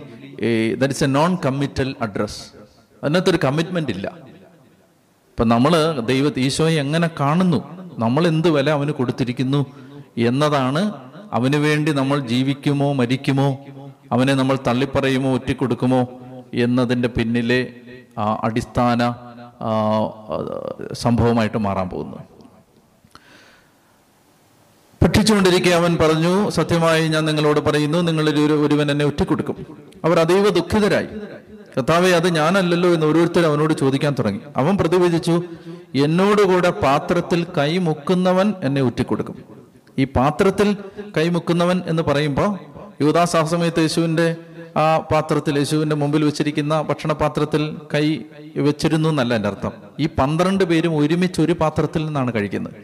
that 0.80 0.94
is 0.96 1.04
a 1.04 1.10
non 1.16 1.32
committal 1.46 1.88
address 2.06 2.38
അതിനകത്തൊരു 3.02 3.40
കമ്മിറ്റ്മെന്റ് 3.46 3.92
ഇല്ല. 3.96 4.06
ഇപ്പൊ 5.30 5.44
നമ്മൾ 5.54 5.72
ദൈവ 6.10 6.32
ഈശോയെ 6.44 6.78
എങ്ങനെ 6.84 7.10
കാണുന്നു? 7.20 7.60
നമ്മൾ 8.04 8.22
എന്ത് 8.26 8.48
വില 8.58 8.70
അവന് 8.78 8.94
കൊടുത്തിരിക്കുന്നു 9.00 9.66
എന്നതാണ് 10.30 10.84
അവന് 11.32 11.60
വേണ്ടി 11.66 11.92
നമ്മൾ 12.00 12.20
ജീവിക്കുമോ 12.32 12.92
മരിക്കുമോ 12.92 13.48
അവനെ 14.12 14.34
നമ്മൾ 14.34 14.58
തള്ളിപ്പറയുമോ 14.68 15.32
ഒറ്റിക്കൊടുക്കുമോ 15.40 16.00
എന്നതിന്റെ 16.66 17.08
പിന്നിലെ 17.18 17.60
അടിസ്ഥാന 18.18 19.14
സംഭവമായിട്ട് 20.92 21.58
മാറാൻ 21.58 21.88
പോകുന്നു. 21.88 22.16
പഠിച്ചുകൊണ്ടിരിക്കെ 25.02 25.70
അവൻ 25.70 25.96
പറഞ്ഞു 25.96 26.50
സത്യമായി 26.50 27.08
ഞാൻ 27.08 27.24
നിങ്ങളോട് 27.24 27.60
പറയുന്നു 27.60 27.98
നിങ്ങളിൽ 27.98 28.40
ഒരു 28.44 28.66
ഒരുവൻ 28.66 28.90
എന്നെ 28.90 29.04
ഒറ്റക്കൊടുക്കും. 29.04 29.56
അവർ 30.04 30.18
അതീവ 30.18 30.48
ദുഃഖിതരായി. 30.48 31.06
കർത്താവെ 31.76 32.08
അത് 32.08 32.34
ഞാനല്ലല്ലോ 32.34 32.90
എന്ന് 32.90 33.06
ഓരോരുത്തർ 33.06 33.46
അവനോട് 33.46 33.74
ചോദിക്കാൻ 33.74 34.14
തുടങ്ങി. 34.18 34.40
അവൻ 34.56 34.76
പ്രതിവചിച്ചു 34.76 35.42
എന്നോടുകൂടെ 35.94 36.70
പാത്രത്തിൽ 36.70 37.46
കൈമുക്കുന്നവൻ 37.58 38.54
എന്നെ 38.62 38.82
ഒറ്റിക്കൊടുക്കും. 38.82 39.44
ഈ 39.98 40.04
പാത്രത്തിൽ 40.04 40.76
കൈമുക്കുന്നവൻ 41.16 41.82
എന്ന് 41.86 42.02
പറയുമ്പോൾ 42.02 42.58
യുവദാസ് 43.02 43.36
യേശുവിന്റെ 43.78 44.36
ആ 44.84 44.88
പാത്രത്തിൽ 45.10 45.54
യേശുവിന്റെ 45.58 45.96
മുമ്പിൽ 46.00 46.22
വെച്ചിരിക്കുന്ന 46.24 46.74
ഭക്ഷണപാത്രത്തിൽ 46.88 47.62
കൈ 47.94 48.06
വെച്ചിരുന്നു 48.66 49.08
എന്നല്ല 49.12 49.32
എന്റെ 49.38 49.48
അർത്ഥം. 49.52 49.72
ഈ 50.00 50.06
പന്ത്രണ്ട് 50.18 50.64
പേരും 50.70 50.92
ഒരുമിച്ച് 51.00 51.40
ഒരു 51.46 51.54
പാത്രത്തിൽ 51.62 52.02
നിന്നാണ് 52.06 52.30
കഴിക്കുന്നത്. 52.34 52.76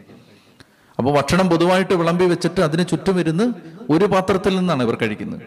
അപ്പോൾ 0.99 1.11
ഭക്ഷണം 1.17 1.47
പൊതുവായിട്ട് 1.51 1.93
വിളമ്പി 2.01 2.25
വെച്ചിട്ട് 2.33 2.61
അതിന് 2.67 2.83
ചുറ്റും 2.91 3.15
ഇരുന്ന് 3.19 3.45
ഒരു 3.93 4.05
പാത്രത്തിൽ 4.13 4.53
നിന്നാണ് 4.59 4.83
ഇവർ 4.87 4.97
കഴിക്കുന്നത്. 5.01 5.41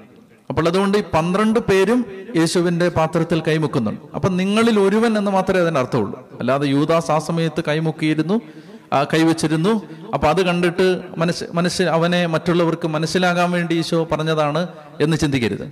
അപ്പോൾ 0.50 0.64
അതുകൊണ്ട് 0.70 0.96
ഈ 0.98 1.02
പന്ത്രണ്ട് 1.14 1.60
പേരും 1.68 2.00
യേശുവിന്റെ 2.38 2.86
പാത്രത്തിൽ 2.98 3.38
കൈമുക്കുന്നുണ്ട്. 3.48 4.02
അപ്പം 4.16 4.32
നിങ്ങളിൽ 4.40 4.76
ഒരുവൻ 4.84 5.12
എന്ന് 5.20 5.30
മാത്രമേ 5.36 5.60
അതിന് 5.64 5.78
അർത്ഥമുള്ളൂ. 5.82 6.18
അല്ലാതെ 6.40 6.66
യൂദാസ് 6.74 7.10
ആ 7.16 7.18
സമയത്ത് 7.28 7.60
കൈമുക്കിയിരുന്നു 7.68 8.36
കൈവച്ചിരുന്നു 9.12 9.72
അപ്പൊ 10.14 10.26
അത് 10.32 10.40
കണ്ടിട്ട് 10.48 10.86
മനസ്സ് 11.22 11.44
മനസ്സിൽ 11.58 11.86
അവനെ 11.96 12.20
മറ്റുള്ളവർക്ക് 12.34 12.88
മനസ്സിലാകാൻ 12.94 13.48
വേണ്ടി 13.56 13.74
ഈശോ 13.82 13.98
പറഞ്ഞതാണ് 14.12 14.62
എന്ന് 15.04 15.16
ചിന്തിക്കരുത്. 15.22 15.66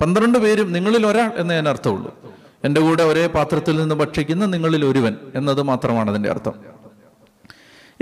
പന്ത്രണ്ട് 0.00 0.38
പേരും 0.38 0.72
നിങ്ങളിൽ 0.72 1.06
ഒരാൾ 1.06 1.30
എന്നേ 1.36 1.58
അർത്ഥമുള്ളൂ. 1.58 2.34
എന്റെ 2.64 2.80
കൂടെ 2.80 3.02
ഒരേ 3.02 3.26
പാത്രത്തിൽ 3.26 3.76
നിന്ന് 3.76 3.94
ഭക്ഷിക്കുന്ന 3.94 4.46
നിങ്ങളിൽ 4.46 4.84
ഒരുവൻ 4.84 5.16
എന്നത് 5.34 5.62
മാത്രമാണ് 5.62 6.10
അതിന്റെ 6.10 6.30
അർത്ഥം. 6.30 6.52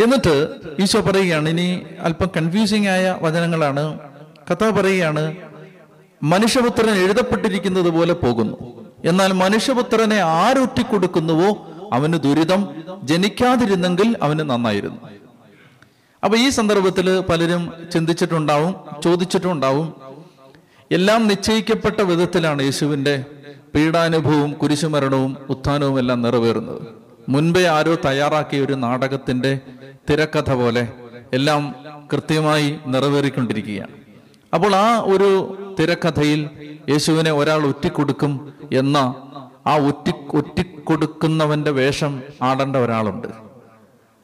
എന്നിട്ട് 0.04 0.48
ഈശോ 0.82 1.00
പറയുകയാണ് 1.00 1.48
ഇനി 1.48 1.82
അല്പം 2.00 2.26
കൺഫ്യൂസിംഗ് 2.36 2.88
ആയ 2.88 3.18
വചനങ്ങളാണ്. 3.22 3.98
കഥ 4.50 4.70
പറയുകയാണ് 4.70 5.36
മനുഷ്യപുത്രൻ 6.22 6.94
എഴുതപ്പെട്ടിരിക്കുന്നത് 6.94 7.90
പോലെ 7.90 8.12
പോകുന്നു. 8.12 8.56
എന്നാൽ 9.04 9.32
മനുഷ്യപുത്രനെ 9.32 10.16
ആരൊറ്റിക്കൊടുക്കുന്നുവോ 10.16 11.68
അവന് 11.92 12.12
ദുരിതം 12.12 12.68
ജനിക്കാതിരുന്നെങ്കിൽ 13.02 14.16
അവന് 14.22 14.40
നന്നായിരുന്നു. 14.40 15.00
അപ്പൊ 16.24 16.38
ഈ 16.38 16.48
സന്ദർഭത്തിൽ 16.48 17.20
പലരും 17.20 17.72
ചിന്തിച്ചിട്ടുണ്ടാവും 17.92 18.74
ചോദിച്ചിട്ടുണ്ടാവും 19.04 20.01
എല്ലാം 20.92 21.26
നിശ്ചയിക്കപ്പെട്ട 21.28 22.00
വിധത്തിലാണ് 22.00 22.62
യേശുവിന്റെ 22.62 23.24
പീഡാനുഭവവും 23.74 24.52
കുരിശുമരണവും 24.52 25.36
ഉത്ഥാനവും 25.50 25.98
എല്ലാം 25.98 26.22
നിറവേറുന്നത്. 26.22 26.82
മുൻപേ 27.28 27.66
ആരോ 27.66 27.94
തയ്യാറാക്കിയ 27.94 28.64
ഒരു 28.64 28.72
നാടകത്തിന്റെ 28.72 29.60
തിരക്കഥ 30.10 30.52
പോലെ 30.52 30.88
എല്ലാം 31.32 31.74
കൃത്യമായി 32.12 32.78
നിറവേറിക്കൊണ്ടിരിക്കുകയാണ്. 32.86 33.90
അപ്പോൾ 34.54 34.74
ആ 34.74 35.00
ഒരു 35.00 35.28
തിരക്കഥയിൽ 35.80 36.50
യേശുവിനെ 36.88 37.32
ഒരാൾ 37.32 37.66
ഒറ്റിക്കൊടുക്കും 37.66 38.52
എന്ന 38.72 38.96
ആ 39.66 39.76
ഒറ്റി 39.76 40.12
ഒറ്റിക്കൊടുക്കുന്നവന്റെ 40.34 41.70
വേഷം 41.70 42.22
ആടേണ്ട 42.42 42.76
ഒരാളുണ്ട്. 42.76 43.28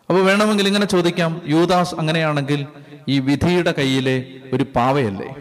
അപ്പോൾ 0.09 0.23
വേണമെങ്കിൽ 0.25 0.67
ഇങ്ങനെ 0.67 0.87
ചോദിക്കാം 0.87 1.43
യൂദാസ് 1.47 1.95
അങ്ങനെയാണെങ്കിൽ 1.95 2.67
ഈ 3.09 3.19
വിധിയുടെ 3.19 3.75
കയ്യിലെ 3.79 4.17
ഒരു 4.53 4.67
പാവയല്ലേ? 4.77 5.35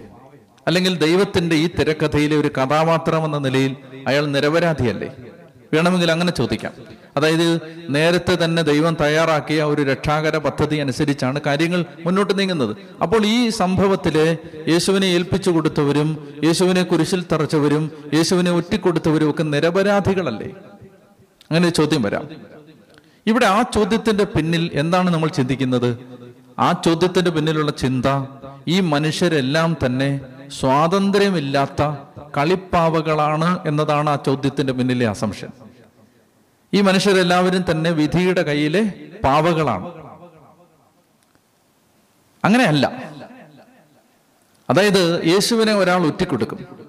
അല്ലെങ്കിൽ 0.67 0.97
ദൈവത്തിന്റെ 0.97 1.55
ഈ 1.55 1.67
തിരക്കഥയിലെ 1.67 2.36
ഒരു 2.36 2.47
കഥാപാത്രം 2.47 3.25
എന്ന 3.25 3.38
നിലയിൽ 3.38 3.75
അയാൾ 4.07 4.25
നിരപരാധിയല്ലേ? 4.25 5.15
വേണമെങ്കിൽ 5.74 6.12
അങ്ങനെ 6.12 6.31
ചോദിക്കാം. 6.31 6.71
അതായത് 7.17 7.59
നേരത്തെ 7.89 8.38
തന്നെ 8.43 8.62
ദൈവം 8.62 8.97
തയ്യാറാക്കിയ 9.01 9.63
ഒരു 9.63 9.81
രക്ഷാകര 9.81 10.38
പദ്ധതി 10.38 10.75
അനുസരിച്ചാണ് 10.75 11.41
കാര്യങ്ങൾ 11.45 11.86
മുന്നോട്ട് 12.05 12.39
നീങ്ങുന്നത്. 12.39 12.75
അപ്പോൾ 13.01 13.25
ഈ 13.25 13.50
സംഭവത്തിലെ 13.50 14.38
യേശുവിനെ 14.67 15.05
ഏൽപ്പിച്ചു 15.05 15.50
കൊടുത്തവരും 15.50 16.27
യേശുവിനെ 16.43 16.83
കുരിശിൽ 16.83 17.25
തറച്ചവരും 17.31 17.91
യേശുവിനെ 18.13 18.51
ഒറ്റിക്കൊടുത്തവരും 18.51 19.29
ഒക്കെ 19.29 19.43
നിരപരാധികളല്ലേ? 19.43 20.47
അങ്ങനെ 21.51 21.69
ചോദ്യം 21.69 22.01
വരാം. 22.01 22.29
ഇവിടെ 23.27 23.45
ആ 23.45 23.62
ചോദ്യത്തിന്റെ 23.62 24.24
പിന്നിൽ 24.24 24.71
എന്താണ് 24.74 25.09
നമ്മൾ 25.09 25.29
ചിന്തിക്കുന്നത്? 25.29 25.97
ആ 26.59 26.71
ചോദ്യത്തിന്റെ 26.71 27.31
പിന്നിലുള്ള 27.31 27.71
ചിന്ത 27.71 28.05
ഈ 28.67 28.79
മനുഷ്യരെല്ലാം 28.79 29.77
തന്നെ 29.86 30.19
സ്വാതന്ത്ര്യമില്ലാത്ത 30.50 31.82
കളിപ്പാവകളാണ് 32.38 33.68
എന്നതാണ് 33.68 34.10
ആ 34.10 34.16
ചോദ്യത്തിന്റെ 34.16 34.74
പിന്നിലെ 34.74 35.08
അസംഷൻ 35.08 35.48
ഈ 36.74 36.82
മനുഷ്യരെല്ലാവരും 36.82 37.66
തന്നെ 37.72 37.92
വിധിയുടെ 37.92 38.42
കയ്യിലെ 38.42 38.94
പാവകളാണ്. 39.24 39.86
അങ്ങനെയല്ല. 42.46 43.04
അതായത് 44.70 45.22
യേശുവിനെ 45.25 45.74
ഒരാൾ 45.74 46.06
ഒറ്റിക്കൊടുക്കും. 46.06 46.88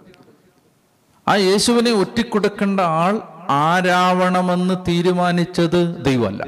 ആ 1.29 1.35
യേശുവിനെ 1.35 1.91
ഒറ്റിക്കൊടുക്കേണ്ട 1.91 2.81
ആൾ 2.81 3.23
ആരാവണമെന്ന് 3.50 4.75
തീരുമാനിച്ചത് 4.88 6.05
ദൈവമല്ല. 6.05 6.45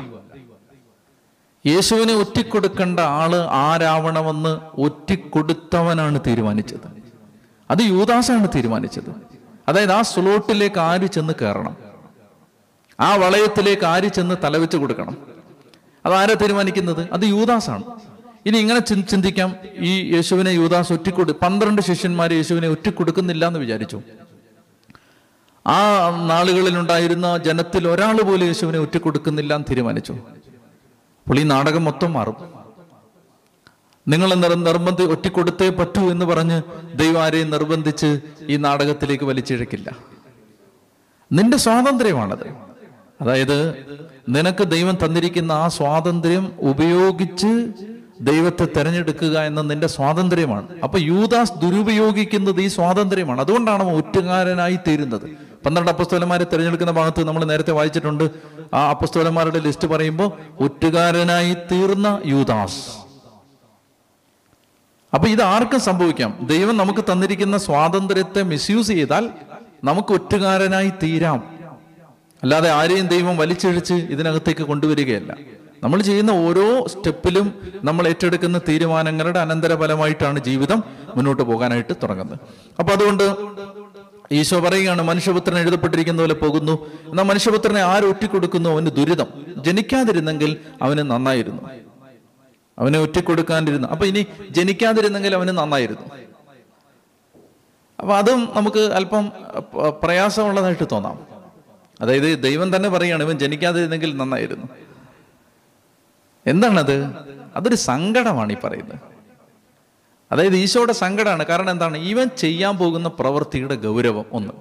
യേശുവിനെ 1.67 2.15
ഒറ്റിക്കൊടുക്കേണ്ട 2.15 3.01
ആൾ 3.01 3.37
ആരാവണമെന്ന് 3.37 4.61
ഒറ്റിക്കൊടുത്തവനാണ് 4.81 6.21
തീരുമാനിച്ചത്. 6.27 7.00
അത് 7.71 7.81
യൂദാസാണ് 7.81 8.49
തീരുമാനിച്ചത്. 8.55 9.15
അതായത് 9.69 9.93
ആ 9.93 10.03
സ്ലോട്ടിലേക്ക് 10.03 10.79
ആര് 10.79 11.07
ചെന്ന് 11.07 11.33
കയറണം? 11.41 11.77
ആ 13.01 13.17
വളയത്തിലേക്ക് 13.17 13.85
ആര് 13.85 14.09
ചെന്ന് 14.09 14.35
തലവെച്ച് 14.45 14.77
കൊടുക്കണം? 14.77 15.17
അതാരാ 16.07 16.35
തീരുമാനിക്കുന്നത്? 16.35 17.09
അത് 17.13 17.25
യൂദാസാണ്. 17.25 17.83
ഇനി 18.47 18.59
ഇങ്ങനെ 18.59 18.79
ചിന്തിക്കാം. 18.81 19.57
ഈ 19.79 20.15
യേശുവിനെ 20.15 20.51
യൂദാസ് 20.51 20.93
ഒറ്റിക്കൊടു 20.93 21.33
പന്ത്രണ്ട് 21.43 21.83
ശിഷ്യന്മാരെ 21.83 22.37
യേശുവിനെ 22.37 22.69
ഒറ്റിക്കൊടുക്കുന്നില്ല 22.69 23.47
എന്ന് 23.47 23.61
വിചാരിച്ചു. 23.61 24.01
ആ 25.67 26.11
നാളുകളിൽ 26.27 26.79
ഉണ്ടായിരുന്ന 26.79 27.39
ജനത്തിൽ 27.39 27.89
ഒരാൾ 27.89 28.23
പോലും 28.23 28.47
യേശുവിനെ 28.47 28.79
ഒറ്റിക്കൊടുക്കുന്നില്ല 28.79 29.55
എന്ന് 29.55 29.67
തീരുമാനിച്ചു. 29.71 30.13
അപ്പോൾ 30.13 31.39
ഈ 31.39 31.43
നാടകം 31.43 31.85
മൊത്തം 31.85 32.13
മാറും. 32.13 32.60
നിങ്ങൾ 34.09 34.35
നിർ 34.35 34.55
നിർബന്ധി 34.55 35.03
ഒറ്റിക്കൊടുത്തേ 35.03 35.69
പറ്റൂ 35.69 36.11
എന്ന് 36.11 36.25
പറഞ്ഞ് 36.25 36.63
ദൈവം 36.95 37.23
ആരെയും 37.23 37.51
നിർബന്ധിച്ച് 37.51 38.21
ഈ 38.49 38.57
നാടകത്തിലേക്ക് 38.57 39.25
വലിച്ചിഴക്കില്ല. 39.25 39.91
നിന്റെ 41.33 41.57
സ്വാതന്ത്ര്യമാണത്. 41.57 42.47
അതായത് 43.21 43.75
നിനക്ക് 44.29 44.65
ദൈവം 44.65 44.99
തന്നിരിക്കുന്ന 45.05 45.53
ആ 45.53 45.69
സ്വാതന്ത്ര്യം 45.69 46.53
ഉപയോഗിച്ച് 46.61 47.73
ദൈവത്തെ 48.21 48.69
തെരഞ്ഞെടുക്കുക 48.77 49.41
എന്ന 49.41 49.61
നിന്റെ 49.61 49.87
സ്വാതന്ത്ര്യമാണ്. 49.87 50.81
അപ്പൊ 50.83 50.99
യൂദാസ് 50.99 51.53
ദുരുപയോഗിക്കുന്നത് 51.53 52.61
ഈ 52.61 52.67
സ്വാതന്ത്ര്യമാണ്. 52.67 53.41
അതുകൊണ്ടാണ് 53.41 53.83
ഒറ്റുകാരനായി 53.83 54.77
തീരുന്നത്. 54.77 55.23
പന്ത്രണ്ട് 55.67 55.91
അപ്പസ്തോലന്മാരെ 55.91 56.45
തിരഞ്ഞെടുക്കുന്ന 56.45 56.93
ഭാഗത്ത് 56.93 57.29
നമ്മൾ 57.29 57.45
നേരത്തെ 57.45 57.73
വായിച്ചിട്ടുണ്ട്. 57.73 58.31
ആ 58.75 58.91
അപ്പസ്തോലന്മാരുടെ 58.91 59.59
ലിസ്റ്റ് 59.59 59.89
പറയുമ്പോൾ 59.89 60.31
ഒറ്റുകാരനായി 60.61 61.55
തീർന്ന 61.55 62.21
യൂദാസ്. 62.27 63.10
അപ്പൊ 65.15 65.29
ഇത് 65.29 65.43
ആർക്കും 65.43 65.81
സംഭവിക്കാം? 65.81 66.47
ദൈവം 66.47 66.77
നമുക്ക് 66.77 67.01
തന്നിരിക്കുന്ന 67.13 67.59
സ്വാതന്ത്ര്യത്തെ 67.59 68.43
മിസ്യൂസ് 68.43 68.89
ചെയ്താൽ 68.89 69.31
നമുക്ക് 69.85 70.13
ഒറ്റുകാരനായി 70.13 70.93
തീരാം. 71.03 71.59
അല്ലാതെ 72.43 72.71
ആരെയും 72.71 73.07
ദൈവം 73.07 73.37
വലിച്ചിഴിച്ച് 73.37 73.95
ഇതിനകത്തേക്ക് 73.95 74.61
കൊണ്ടുവരികയല്ല. 74.61 75.37
നമ്മൾ 75.83 76.03
ചെയ്യുന്ന 76.03 76.31
ഓരോ 76.31 76.87
സ്റ്റെപ്പിലും 76.87 77.55
നമ്മൾ 77.85 78.09
ഏറ്റെടുക്കുന്ന 78.09 78.61
തീരുമാനങ്ങളുടെ 78.69 79.39
അനന്തരഫലമായിട്ടാണ് 79.39 80.39
ജീവിതം 80.39 80.85
മുന്നോട്ട് 81.17 81.43
പോകാനായിട്ട് 81.43 81.95
തുടങ്ങുന്നത്. 82.03 82.39
അപ്പൊ 82.79 82.95
അതുകൊണ്ട് 82.95 83.37
ഈശോ 84.33 84.61
പറയുകയാണ് 84.61 85.03
മനുഷ്യപുത്രൻ 85.03 85.59
എഴുതപ്പെട്ടിരിക്കുന്ന 85.59 86.21
പോലെ 86.21 86.35
പോകുന്നു. 86.35 86.87
എന്നാൽ 87.09 87.25
മനുഷ്യപുത്രനെ 87.25 87.81
ആര് 87.81 88.03
ഒറ്റിക്കൊടുക്കുന്നു? 88.03 88.71
അവന് 88.71 88.87
ദുരിതം. 88.87 89.27
ജനിക്കാതിരുന്നെങ്കിൽ 89.65 90.57
അവന് 90.83 90.99
നന്നായിരുന്നു. 90.99 91.63
അവനെ 92.81 92.99
ഒറ്റിക്കൊടുക്കാണ്ടിരുന്നു. 92.99 93.89
അപ്പൊ 93.89 94.07
ഇനി 94.07 94.27
ജനിക്കാതിരുന്നെങ്കിൽ 94.51 95.35
അവന് 95.35 95.49
നന്നായിരുന്നു. 95.49 96.15
അപ്പൊ 98.01 98.17
അതും 98.17 98.49
നമുക്ക് 98.57 98.79
അല്പം 98.79 99.33
പ്രയാസമുള്ളതായിട്ട് 100.03 100.87
തോന്നാം. 100.93 101.27
അതായത് 102.01 102.43
ദൈവം 102.43 102.77
തന്നെ 102.77 102.89
പറയുകയാണ് 102.89 103.23
ഇവൻ 103.23 103.39
ജനിക്കാതിരുന്നെങ്കിൽ 103.39 104.17
നന്നായിരുന്നു. 104.17 104.67
എന്താണത്? 106.47 107.05
അതൊരു 107.57 107.75
സങ്കടമാണ് 107.75 108.53
ഈ 108.53 108.57
പറയുന്നത്. 108.65 108.99
അതായത് 110.33 110.57
ഈശോയുടെ 110.57 110.93
സങ്കടമാണ്. 110.93 111.47
കാരണം 111.47 111.71
എന്താണ്? 111.71 111.99
ഇവൻ 111.99 112.29
ചെയ്യാൻ 112.37 112.77
പോകുന്ന 112.77 113.09
പ്രവൃത്തിയുടെ 113.09 113.75
ഗൗരവം 113.75 114.25
ഒന്ന്. 114.33 114.53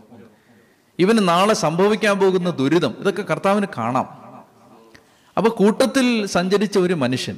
ഇവന് 1.00 1.28
നാളെ 1.28 1.54
സംഭവിക്കാൻ 1.54 2.20
പോകുന്ന 2.20 2.50
ദുരിതം 2.50 2.96
ഇതൊക്കെ 3.00 3.22
കർത്താവിന് 3.22 3.66
കാണാം. 3.78 4.20
അപ്പൊ 5.38 5.52
കൂട്ടത്തിൽ 5.52 6.26
സഞ്ചരിച്ച 6.26 6.78
ഒരു 6.78 6.94
മനുഷ്യൻ 6.94 7.38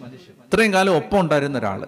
ഇത്രയും 0.53 0.73
കാലം 0.73 0.95
ഒപ്പം 0.95 1.19
ഉണ്ടായിരുന്ന 1.19 1.57
ഒരാൾ 1.57 1.83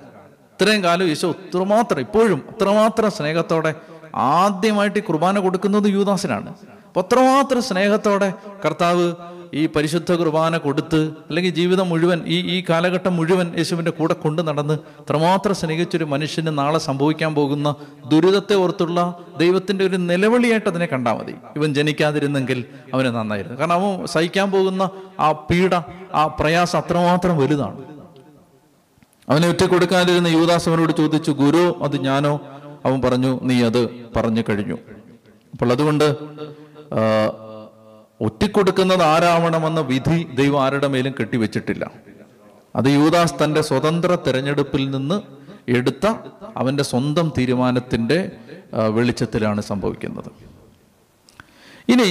ഇത്രയും 0.53 0.83
കാലം 0.83 1.07
ഈശോ 1.07 1.31
അത്രമാത്രം 1.31 1.99
ഇപ്പോഴും 1.99 2.41
അത്രമാത്രം 2.49 3.11
സ്നേഹത്തോടെ 3.11 3.75
ആദ്യമായിട്ട് 4.15 4.99
ഈ 4.99 5.01
കുർബാന 5.01 5.39
കൊടുക്കുന്നത് 5.39 5.83
യൂദാസിനാണ്. 5.83 6.49
അപ്പൊ 6.87 7.01
അത്രമാത്രം 7.01 7.61
സ്നേഹത്തോടെ 7.61 8.33
കർത്താവ് 8.65 9.13
ഈ 9.53 9.65
പരിശുദ്ധ 9.65 10.13
കുർബാന 10.13 10.57
കൊടുത്ത് 10.57 10.95
അല്ലെങ്കിൽ 10.95 11.53
ജീവിതം 11.53 11.89
മുഴുവൻ 11.89 12.21
ഈ 12.25 12.59
ഈ 12.59 12.63
കാലഘട്ടം 12.69 13.15
മുഴുവൻ 13.15 13.53
യേശുവിന്റെ 13.57 13.91
കൂടെ 13.91 14.13
കൊണ്ടു 14.13 14.41
നടന്ന് 14.41 14.73
അത്രമാത്രം 14.73 15.55
സ്നേഹിച്ചൊരു 15.55 16.03
മനുഷ്യന് 16.03 16.57
നാളെ 16.57 16.79
സംഭവിക്കാൻ 16.79 17.35
പോകുന്ന 17.35 17.75
ദുരിതത്തെ 18.07 18.53
ഓർത്തുള്ള 18.53 19.15
ദൈവത്തിന്റെ 19.37 19.85
ഒരു 19.85 19.97
നിലവിളിയായിട്ട് 19.97 20.69
അതിനെ 20.69 20.85
കണ്ടാൽ 20.85 21.13
മതി. 21.13 21.35
ഇവൻ 21.55 21.73
ജനിക്കാതിരുന്നെങ്കിൽ 21.73 22.65
അവന് 22.93 23.07
നന്നായിരുന്നു. 23.07 23.59
കാരണം 23.59 23.73
അവൻ 23.73 24.05
സഹിക്കാൻ 24.05 24.51
പോകുന്ന 24.51 24.89
ആ 25.19 25.31
പീഡ 25.31 25.75
ആ 26.13 26.27
പ്രയാസം 26.39 26.79
അത്രമാത്രം 26.79 27.37
വലുതാണ്. 27.37 27.92
അവനെ 29.29 29.47
ഒറ്റ 29.49 29.63
കൊടുക്കാനിരുന്ന 29.63 30.27
യൂദാസ് 30.27 30.69
അവനോട് 30.69 30.93
ചോദിച്ചു 30.97 31.31
ഗുരു 31.31 31.63
അത് 31.83 31.95
ഞാനോ? 32.01 32.33
അവൻ 32.85 33.01
പറഞ്ഞു 33.01 33.39
നീ 33.43 33.55
അത് 33.63 33.81
പറഞ്ഞു 34.15 34.43
കഴിഞ്ഞു. 34.49 34.77
അപ്പോൾ 35.53 35.71
അതുകൊണ്ട് 35.71 36.07
ഒറ്റിക്കൊടുക്കുന്നത് 38.21 39.03
ആരാവണമെന്ന 39.03 39.79
വിധി 39.79 40.17
ദൈവം 40.39 40.59
ആരുടെ 40.63 40.87
മേലും 40.87 41.13
കെട്ടിവെച്ചിട്ടില്ല. 41.19 41.91
അത് 42.75 42.87
യുവദാസ് 42.87 43.33
തന്റെ 43.43 43.61
സ്വതന്ത്ര 43.61 44.17
തിരഞ്ഞെടുപ്പിൽ 44.27 44.83
നിന്ന് 44.91 45.17
എടുത്ത 45.71 46.05
അവന്റെ 46.57 46.83
സ്വന്തം 46.83 47.33
തീരുമാനത്തിന്റെ 47.37 48.19
വെളിച്ചത്തിലാണ് 48.95 49.61
സംഭവിക്കുന്നത്. 49.61 50.29
ഇനി 51.89 52.09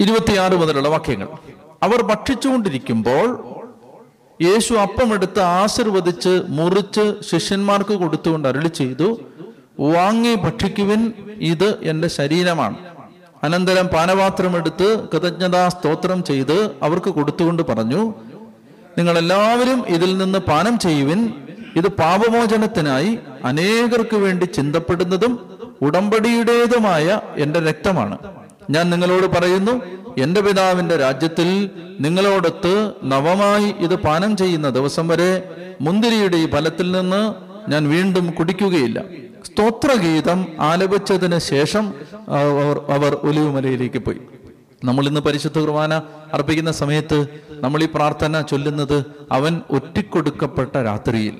ഇരുപത്തിയാറ് 0.00 0.54
മുതലുള്ള 0.60 0.88
വാക്യങ്ങൾ. 0.88 1.28
അവർ 1.82 2.02
ഭക്ഷിച്ചുകൊണ്ടിരിക്കുമ്പോൾ 2.02 3.28
യേശു 4.42 4.74
അപ്പമെടുത്ത് 4.74 5.40
ആശീർവദിച്ച് 5.40 6.42
മുറിച്ച് 6.48 7.14
ശിഷ്യന്മാർക്ക് 7.30 7.94
കൊടുത്തുകൊണ്ട് 7.94 8.48
അരുളി 8.48 8.68
ചെയ്തു 8.68 9.20
വാങ്ങി 9.80 10.34
ഭക്ഷിക്കുവിൻ 10.34 11.12
ഇത് 11.38 11.78
എന്റെ 11.82 12.08
ശരീരമാണ്. 12.08 12.76
അനന്തരം 13.44 13.86
പാനപാത്രം 13.86 14.56
എടുത്ത് 14.56 15.08
കൃതജ്ഞതാ 15.08 15.68
സ്തോത്രം 15.68 16.24
ചെയ്ത് 16.24 16.70
അവർക്ക് 16.82 17.10
കൊടുത്തുകൊണ്ട് 17.10 17.62
പറഞ്ഞു 17.62 18.14
നിങ്ങൾ 18.98 19.18
എല്ലാവരും 19.18 19.84
ഇതിൽ 19.88 20.18
നിന്ന് 20.18 20.38
പാനം 20.38 20.78
ചെയ്യുവിൻ. 20.78 21.32
ഇത് 21.76 21.88
പാപമോചനത്തിനായി 21.88 23.18
അനേകർക്ക് 23.44 24.16
വേണ്ടി 24.16 24.44
ചിന്തപ്പെടുന്നതും 24.44 25.32
ഉടമ്പടിയുടേതുമായ 25.82 27.20
എന്റെ 27.36 27.60
രക്തമാണ്. 27.60 28.18
ഞാൻ 28.70 28.90
നിങ്ങളോട് 28.90 29.26
പറയുന്നു 29.26 29.82
എന്റെ 30.18 30.40
പിതാവിന്റെ 30.40 30.96
രാജ്യത്തിൽ 30.96 31.70
നിങ്ങളോടൊത്ത് 32.00 32.92
നവമായി 33.02 33.74
ഇത് 33.86 33.94
പാനം 33.94 34.36
ചെയ്യുന്ന 34.36 34.70
ദിവസം 34.70 35.08
വരെ 35.08 35.30
മുന്തിരിയുടെ 35.80 36.36
ഈ 36.36 36.46
ഫലത്തിൽ 36.50 36.92
നിന്ന് 36.92 37.22
ഞാൻ 37.70 37.88
വീണ്ടും 37.88 38.26
കുടിക്കുകയില്ല. 38.30 39.04
സ്തോത്രഗീതം 39.44 40.46
ആലപിച്ചതിന് 40.60 41.38
ശേഷം 41.38 41.94
അവർ 42.28 42.76
അവർ 42.96 43.14
ഒലിവുമലയിലേക്ക് 43.14 43.98
പോയി. 43.98 44.20
നമ്മൾ 44.84 45.06
ഇന്ന് 45.06 45.20
പരിശുദ്ധ 45.20 45.58
കുർബാന 45.58 45.94
അർപ്പിക്കുന്ന 46.32 46.72
സമയത്ത് 46.72 47.18
നമ്മൾ 47.64 47.82
ഈ 47.82 47.88
പ്രാർത്ഥന 47.94 48.40
ചൊല്ലുന്നത് 48.40 49.04
അവൻ 49.32 49.60
ഒറ്റിക്കൊടുക്കപ്പെട്ട 49.70 50.76
രാത്രിയിൽ 50.76 51.34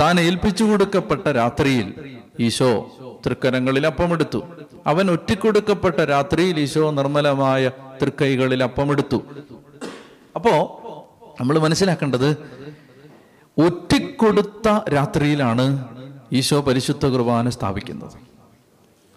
താൻ 0.00 0.20
ഏൽപ്പിച്ചു 0.20 0.64
കൊടുക്കപ്പെട്ട 0.64 1.28
രാത്രിയിൽ 1.28 1.88
ഈശോ 2.40 2.72
തൃക്കരങ്ങളിൽ 3.26 3.86
അപ്പമെടുത്തു. 3.86 4.42
അവൻ 4.86 5.10
ഒറ്റിക്കൊടുക്കപ്പെട്ട 5.10 6.00
രാത്രിയിൽ 6.00 6.60
ഈശോ 6.60 6.90
നിർമ്മലമായ 6.90 7.70
തൃക്കൈകളിൽ 8.02 8.62
അപ്പമെടുത്തു 8.62 9.22
അപ്പോ 10.36 10.52
നമ്മൾ 11.40 11.58
മനസ്സിലാക്കേണ്ടത് 11.58 12.28
ഒറ്റിക്കൊടുത്ത 13.58 14.68
രാത്രിയിലാണ് 14.88 15.64
ഈശോ 16.32 16.60
പരിശുദ്ധ 16.60 17.06
കുർബാന 17.06 17.48
സ്ഥാപിക്കുന്നത്. 17.48 18.12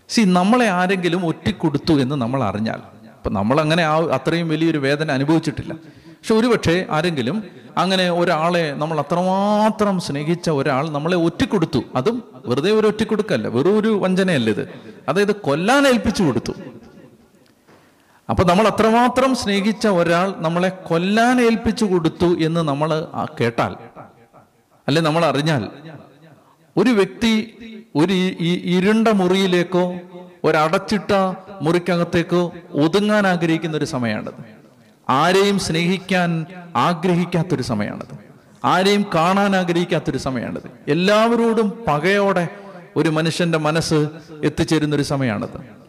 സി 0.10 0.22
നമ്മളെ 0.22 0.68
ആരെങ്കിലും 0.70 1.26
ഒറ്റിക്കൊടുത്തു 1.26 1.94
എന്ന് 1.94 2.16
നമ്മൾ 2.16 2.44
അറിഞ്ഞാൽ 2.44 2.80
ഇപ്പൊ 3.16 3.30
നമ്മൾ 3.30 3.62
അങ്ങനെ 3.62 3.84
ആ 3.84 3.96
അത്രയും 3.98 4.50
വലിയൊരു 4.50 4.78
വേദന 4.78 5.12
അനുഭവിച്ചിട്ടില്ല. 5.12 5.74
പക്ഷെ 5.74 6.36
ഒരുപക്ഷെ 6.36 6.86
ആരെങ്കിലും 6.90 7.44
അങ്ങനെ 7.78 8.10
ഒരാളെ 8.10 8.74
നമ്മൾ 8.74 9.00
അത്രമാത്രം 9.00 10.00
സ്നേഹിച്ച 10.00 10.50
ഒരാൾ 10.50 10.90
നമ്മളെ 10.90 11.18
ഒറ്റിക്കൊടുത്തു. 11.18 11.82
അതും 11.96 12.24
വെറുതെ 12.46 12.72
ഒരു 12.72 12.88
ഒറ്റിക്കൊടുക്കല്ല 12.88 13.48
വെറും 13.48 13.80
ഒരു 13.80 13.88
വഞ്ചനയല്ല 13.88 14.50
ഇത്. 14.50 14.70
അതായത് 15.10 15.36
കൊല്ലാൻ 15.36 15.88
ഏൽപ്പിച്ചു 15.88 16.24
കൊടുത്തു. 16.24 16.54
അപ്പൊ 18.30 18.44
നമ്മൾ 18.44 18.68
അത്രമാത്രം 18.68 19.36
സ്നേഹിച്ച 19.36 19.88
ഒരാൾ 19.88 20.34
നമ്മളെ 20.38 20.70
കൊല്ലാൻ 20.70 21.42
ഏൽപ്പിച്ചു 21.42 21.86
കൊടുത്തു 21.86 22.26
എന്ന് 22.26 22.62
നമ്മൾ 22.62 23.08
കേട്ടാൽ. 23.42 23.76
അല്ലെ 24.88 25.02
നമ്മൾ 25.02 25.26
അറിഞ്ഞാൽ. 25.26 25.70
ഒരു 26.78 26.90
വ്യക്തി 26.90 27.54
ഒരു 27.96 28.14
ഇരുണ്ട 28.64 29.08
മുറിയിലേക്കോ 29.08 29.96
ഒരടച്ചിട്ട 30.44 31.12
മുറിക്കകത്തേക്കോ 31.62 32.54
ഒതുങ്ങാൻ 32.72 33.28
ആഗ്രഹിക്കുന്ന 33.28 33.78
ഒരു 33.78 33.86
സമയമാണത്. 33.86 34.34
ആരെയും 35.10 35.60
സ്നേഹിക്കാൻ 35.60 36.46
ആഗ്രഹിക്കാത്തൊരു 36.76 37.62
സമയമാണത്. 37.62 38.20
ആരെയും 38.64 39.06
കാണാൻ 39.16 39.56
ആഗ്രഹിക്കാത്തൊരു 39.56 40.18
സമയമാണത്. 40.18 40.92
എല്ലാവരോടും 40.92 41.84
പകയോടെ 41.88 42.48
ഒരു 42.96 43.10
മനുഷ്യന്റെ 43.10 43.58
മനസ്സ് 43.58 44.08
എത്തിച്ചേരുന്ന 44.44 44.96
ഒരു 44.96 45.04
സമയമാണത്. 45.04 45.85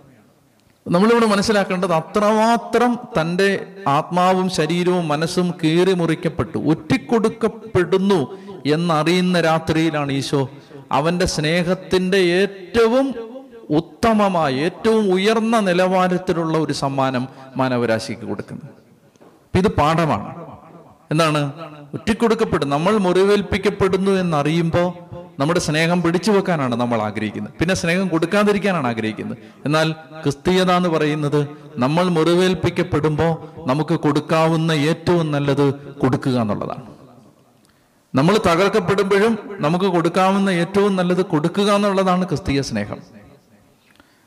നമ്മളിവിടെ 0.88 1.27
മനസ്സിലാക്കേണ്ടത് 1.27 1.92
അത്രമാത്രം 1.92 2.99
തന്റെ 3.20 3.66
ആത്മാവും 3.88 4.51
ശരീരവും 4.51 5.09
മനസ്സും 5.09 5.55
കീറി 5.64 5.92
മുറിക്കപ്പെട്ടു 5.92 6.59
ഒറ്റിക്കൊടുക്കപ്പെടുന്നു 6.59 8.38
എന്നറിയുന്ന 8.66 9.40
രാത്രിയിലാണ് 9.40 10.12
ഈശോ 10.12 10.49
അവന്റെ 10.92 11.27
സ്നേഹത്തിന്റെ 11.27 12.18
ഏറ്റവും 12.18 13.14
ഉത്തമമായ 13.70 14.55
ഏറ്റവും 14.55 15.12
ഉയർന്ന 15.12 15.61
നിലവാരത്തിലുള്ള 15.61 16.59
ഒരു 16.59 16.72
സമ്മാനം 16.72 17.29
മാനവരാശിക്ക് 17.57 18.22
കൊടുക്കുന്നത്. 18.22 18.70
ഇത് 19.59 19.68
പാഠമാണ്. 19.68 20.46
എന്താണ്? 21.11 21.53
ഒറ്റിക്കൊടുക്കപ്പെടും. 21.94 22.70
നമ്മൾ 22.70 22.96
മുറിവേൽപ്പിക്കപ്പെടുന്നു 22.96 24.11
എന്നറിയുമ്പോൾ 24.11 24.92
നമ്മുടെ 25.40 25.61
സ്നേഹം 25.61 26.03
പിടിച്ചു 26.03 26.31
വെക്കാനാണ് 26.31 26.75
നമ്മൾ 26.75 26.99
ആഗ്രഹിക്കുന്നത്. 27.03 27.55
പിന്നെ 27.61 27.75
സ്നേഹം 27.75 28.09
കൊടുക്കാതിരിക്കാനാണ് 28.09 28.87
ആഗ്രഹിക്കുന്നത്. 28.87 29.38
എന്നാൽ 29.66 29.92
ക്രിസ്തീയത 30.22 30.70
എന്ന് 30.70 30.88
പറയുന്നത് 30.88 31.40
നമ്മൾ 31.85 32.05
മുറിവേൽപ്പിക്കപ്പെടുമ്പോൾ 32.09 33.33
നമുക്ക് 33.70 33.94
കൊടുക്കാവുന്ന 33.94 34.72
ഏറ്റവും 34.72 35.27
നല്ലത് 35.31 35.66
കൊടുക്കുക 36.03 36.37
എന്നുള്ളതാണ്. 36.44 36.85
നമ്മൾ 38.14 38.35
തകർക്കപ്പെടുമ്പോഴും 38.46 39.38
നമുക്ക് 39.61 39.85
കൊടുക്കാവുന്ന 39.85 40.51
ഏറ്റവും 40.51 40.96
നല്ലത് 40.96 41.22
കൊടുക്കുക 41.35 41.70
എന്നുള്ളതാണ് 41.75 42.25
ക്രിസ്തീയ 42.29 42.61
സ്നേഹം. 42.61 43.01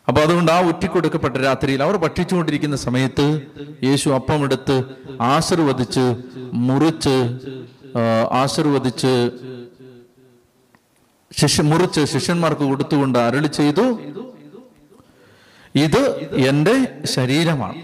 അപ്പൊ 0.08 0.22
അതുകൊണ്ട് 0.22 0.52
ആ 0.52 0.60
ഒറ്റിക്കൊടുക്കപ്പെട്ട 0.70 1.38
രാത്രിയിൽ 1.38 1.84
അവർ 1.84 1.96
ഭക്ഷിച്ചുകൊണ്ടിരിക്കുന്ന 1.98 2.76
സമയത്ത് 2.76 3.26
യേശു 3.88 4.10
അപ്പം 4.10 4.44
എടുത്ത് 4.44 4.78
ആശീർവദിച്ച് 5.22 6.06
മുറിച്ച് 6.68 7.18
ആശീർവദിച്ച് 8.32 9.14
ശിഷ്യ 11.32 11.64
മുറിച്ച് 11.64 12.06
ശിഷ്യന്മാർക്ക് 12.06 12.62
കൊടുത്തുകൊണ്ട് 12.62 13.20
അരളി 13.20 13.48
ചെയ്തു. 13.48 14.00
ഇത് 15.76 16.30
എന്റെ 16.34 16.88
ശരീരമാണ്. 17.06 17.76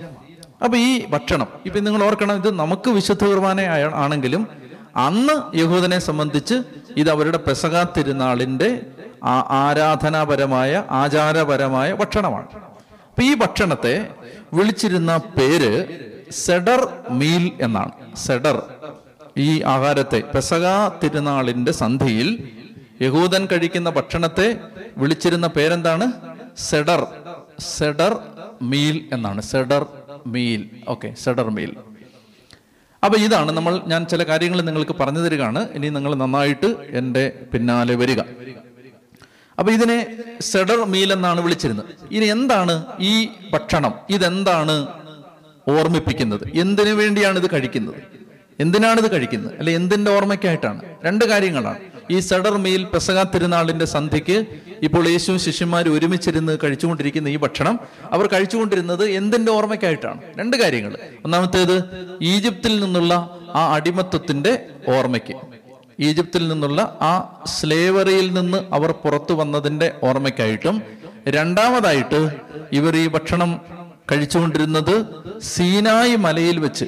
അപ്പൊ 0.63 0.77
ഈ 0.77 1.05
ഭക്ഷണം 1.05 1.47
ഇപ്പൊ 1.65 1.79
നിങ്ങൾ 1.79 2.03
ഓർക്കണം 2.03 2.35
ഇത് 2.35 2.55
നമുക്ക് 2.59 2.89
വിശുദ്ധ 2.89 3.23
കുർബാന 3.25 3.61
ആണെങ്കിലും 3.93 4.47
അന്ന് 4.95 5.57
യഹൂദനെ 5.57 5.99
സംബന്ധിച്ച് 5.99 6.55
ഇത് 6.97 7.09
അവരുടെ 7.09 7.37
പെസക 7.37 7.83
തിരുനാളിന്റെ 7.83 8.81
ആരാധനാപരമായ 9.49 10.83
ആചാരപരമായ 10.91 11.93
ഭക്ഷണമാണ്. 11.93 12.47
അപ്പൊ 13.09 13.23
ഈ 13.23 13.35
ഭക്ഷണത്തെ 13.35 14.07
വിളിച്ചിരുന്ന 14.53 15.17
പേര് 15.17 15.85
സെഡർ 16.31 16.87
മീൽ 17.09 17.51
എന്നാണ്. 17.61 17.91
സെഡർ 18.15 18.63
ഈ 19.37 19.61
ആഹാരത്തെ 19.61 20.23
പെസക 20.35 20.87
തിരുനാളിന്റെ 21.03 21.71
സന്ധിയിൽ 21.71 22.49
യഹൂദൻ 23.01 23.47
കഴിക്കുന്ന 23.51 23.89
ഭക്ഷണത്തെ 23.89 24.57
വിളിച്ചിരുന്ന 24.97 25.47
പേരെന്താണ്? 25.47 26.11
സെഡർ. 26.57 27.07
സെഡർ 27.59 28.19
മീൽ 28.61 29.09
എന്നാണ്. 29.13 29.41
Seder 29.41 29.85
meal. 30.27 30.69
Okay 30.87 31.13
seder 31.17 31.49
meal. 31.49 31.75
അപ്പൊ 33.03 33.19
ഇതാണ് 33.19 33.51
നമ്മൾ 33.51 33.81
ഞാൻ 33.87 34.05
ചില 34.05 34.23
കാര്യങ്ങൾ 34.23 34.61
നിങ്ങൾക്ക് 34.61 34.95
പറഞ്ഞു 34.99 35.19
തരികയാണ്. 35.19 35.69
ഇനി 35.69 35.89
നിങ്ങൾ 35.89 36.15
നന്നായിട്ട് 36.15 36.75
എന്റെ 36.89 37.33
പിന്നാലെ 37.53 37.95
വരിക. 37.95 38.19
അപ്പൊ 39.59 39.73
ഇതിനെ 39.73 40.17
സെഡർ 40.41 40.85
മീൽ 40.85 41.13
എന്നാണ് 41.13 41.41
വിളിച്ചിരുന്നത്. 41.41 41.85
ഇനി 42.11 42.25
എന്താണ് 42.25 42.85
ഈ 42.99 43.29
ഭക്ഷണം? 43.53 43.93
ഇതെന്താണ് 44.09 44.87
ഓർമ്മിപ്പിക്കുന്നത്? 45.67 46.51
എന്തിനു 46.55 46.89
വേണ്ടിയാണ് 46.89 47.39
ഇത് 47.39 47.51
കഴിക്കുന്നത്? 47.53 47.95
എന്തിനാണ് 48.59 48.99
ഇത് 48.99 49.11
കഴിക്കുന്നത്? 49.11 49.55
അല്ലെ 49.57 49.73
എന്തിന്റെ 49.73 50.11
ഓർമ്മയ്ക്കായിട്ടാണ്? 50.11 50.81
രണ്ട് 51.05 51.25
കാര്യങ്ങളാണ്. 51.25 51.94
ഈ 52.11 52.19
സെഡർ 52.19 52.57
മീൽ 52.57 52.83
പെസക 52.83 53.23
തിരുനാളിന്റെ 53.23 53.85
സന്ധ്യയ്ക്ക് 53.85 54.45
ഇപ്പോൾ 54.81 55.07
യേശു 55.07 55.37
ശിഷ്യന്മാർ 55.37 55.89
ഒരുമിച്ചിരുന്ന് 55.89 56.57
കഴിച്ചുകൊണ്ടിരിക്കുന്ന 56.63 57.27
ഈ 57.27 57.37
ഭക്ഷണം 57.37 57.79
അവർ 58.11 58.27
കഴിച്ചുകൊണ്ടിരുന്നത് 58.27 59.05
എന്തിന്റെ 59.05 59.51
ഓർമ്മയ്ക്കായിട്ടാണ്? 59.51 60.21
രണ്ട് 60.37 60.57
കാര്യങ്ങൾ. 60.57 60.97
ഒന്നാമത്തേത് 61.25 61.83
ഈജിപ്തിൽ 62.21 62.79
നിന്നുള്ള 62.79 63.39
ആ 63.55 63.73
അടിമത്വത്തിന്റെ 63.75 64.65
ഓർമ്മയ്ക്ക്. 64.87 65.33
ഈജിപ്തിൽ 65.99 66.47
നിന്നുള്ള 66.47 66.81
ആ 66.81 67.43
സ്ലേവറിയിൽ 67.45 68.33
നിന്ന് 68.33 68.57
അവർ 68.71 68.91
പുറത്തു 68.91 69.33
വന്നതിന്റെ 69.33 69.93
ഓർമ്മയ്ക്കായിട്ടും. 70.03 70.81
രണ്ടാമതായിട്ട് 71.27 72.29
ഇവർ 72.71 72.95
ഈ 72.95 73.07
ഭക്ഷണം 73.07 73.61
കഴിച്ചുകൊണ്ടിരുന്നത് 74.11 75.05
സീനായി 75.41 76.15
മലയിൽ 76.15 76.59
വെച്ച്. 76.59 76.85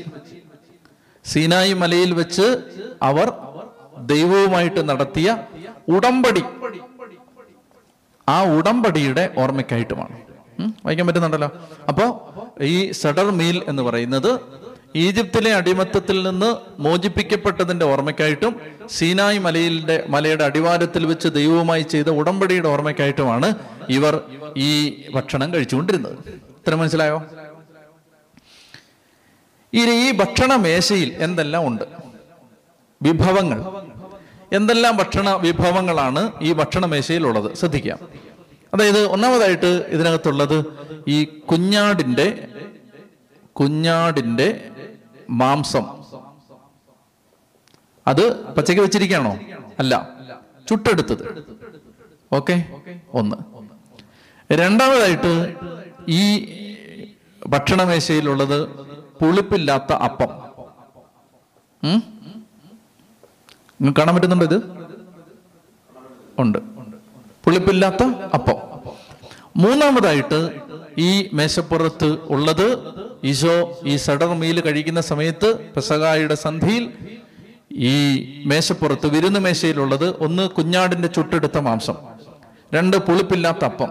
സീനായി 1.26 1.74
മലയിൽ 1.74 2.14
വെച്ച് 2.14 2.58
അവർ 3.02 3.34
ദൈവവുമായിട്ട് 4.06 4.90
നടത്തിയ 4.90 5.38
ഉടമ്പടി. 5.90 6.44
ആ 8.30 8.44
ഉടമ്പടിയുടെ 8.44 9.30
ഓർമ്മയ്ക്കായിട്ടുമാണ്. 9.38 10.22
വായിക്കാൻ 10.86 11.08
പറ്റുന്നുണ്ടല്ലോ. 11.08 11.52
അപ്പോ 11.88 12.30
ഈ 12.62 12.92
സഡർ 12.92 13.32
മീൽ 13.32 13.64
എന്ന് 13.68 13.84
പറയുന്നത് 13.84 14.40
ഈജിപ്തിലെ 14.96 15.54
അടിമത്തത്തിൽ 15.54 16.30
നിന്ന് 16.30 16.56
മോചിപ്പിക്കപ്പെട്ടതിന്റെ 16.82 17.86
ഓർമ്മയ്ക്കായിട്ടും 17.86 18.62
സീനായ് 18.90 19.40
മലയിലെ 19.40 20.04
മലയുടെ 20.10 20.44
അടിവാരത്തിൽ 20.44 21.06
വെച്ച് 21.06 21.28
ദൈവവുമായി 21.28 21.82
ചെയ്ത 21.82 22.10
ഉടമ്പടിയുടെ 22.10 22.68
ഓർമ്മയ്ക്കായിട്ടുമാണ് 22.68 23.54
ഇവർ 23.90 24.22
ഈ 24.58 25.02
ഭക്ഷണം 25.16 25.54
കഴിച്ചുകൊണ്ടിരുന്നത്. 25.54 26.30
ഇത്ര 26.30 26.76
മനസ്സിലായോ? 26.76 27.24
ഇനി 29.74 29.92
ഈ 29.92 30.12
ഭക്ഷണ 30.12 30.56
മേശയിൽ 30.56 31.16
എന്തെല്ലാം 31.20 31.68
ഉണ്ട്? 31.68 31.84
വിഭവങ്ങൾ. 33.02 33.87
എന്തെല്ലാം 34.54 34.98
ഭക്ഷണ 34.98 35.30
വിഭവങ്ങളാണ് 35.30 36.32
ഈ 36.42 36.54
ഭക്ഷണ 36.54 36.86
മേശയിലുള്ളത് 36.86 37.54
ശ്രദ്ധിക്കാം. 37.54 38.00
അതായത് 38.74 39.06
ഒന്നാമതായിട്ട് 39.06 39.66
ഇതിനകത്തുള്ളത് 39.66 40.66
ഈ 41.08 41.24
കുഞ്ഞാടിന്റെ 41.24 42.48
കുഞ്ഞാടിന്റെ 43.54 44.72
മാംസം. 45.30 45.86
അത് 48.08 48.46
പച്ചയ്ക്ക് 48.46 48.84
വെച്ചിരിക്കുകയാണോ? 48.84 49.40
അല്ല. 49.80 50.10
ചുട്ടെടുത്തത്. 50.70 51.46
ഓക്കെ? 52.34 52.66
ഒന്ന്. 53.14 53.36
രണ്ടാമതായിട്ട് 54.54 55.56
ഈ 56.10 56.58
ഭക്ഷണമേശയിലുള്ളത് 57.48 58.70
പുളിപ്പില്ലാത്ത 59.20 59.94
അപ്പം? 59.94 60.48
നിങ്ങൾക്ക് 63.82 64.00
കാണാൻ 64.00 64.16
പറ്റുന്നുണ്ടോ 64.16 64.46
ഇത്? 64.46 64.62
ഉണ്ട്. 66.40 66.58
പുളിപ്പില്ലാത്ത 67.46 68.04
അപ്പം. 68.34 68.56
മൂന്നാമതായിട്ട് 69.56 70.62
ഈ 70.98 71.30
മേശപ്പുറത്ത് 71.34 72.18
ഉള്ളത് 72.22 72.94
ഈശോ 73.24 73.80
ഈ 73.86 73.96
സഡർ 73.96 74.28
മീൽ 74.28 74.62
കഴിക്കുന്ന 74.62 75.02
സമയത്ത് 75.02 75.60
പെസകായുടെ 75.76 76.36
സന്ധിയിൽ 76.36 76.94
ഈ 77.72 77.94
മേശപ്പുറത്ത് 78.46 79.08
വിരുന്ന് 79.08 79.40
മേശയിലുള്ളത് 79.40 80.10
ഒന്ന് 80.10 80.50
കുഞ്ഞാടിന്റെ 80.50 81.08
ചുട്ടെടുത്ത 81.08 81.58
മാംസം. 81.58 81.96
രണ്ട് 82.74 82.98
പുളിപ്പില്ലാത്ത 82.98 83.66
അപ്പം. 83.66 83.90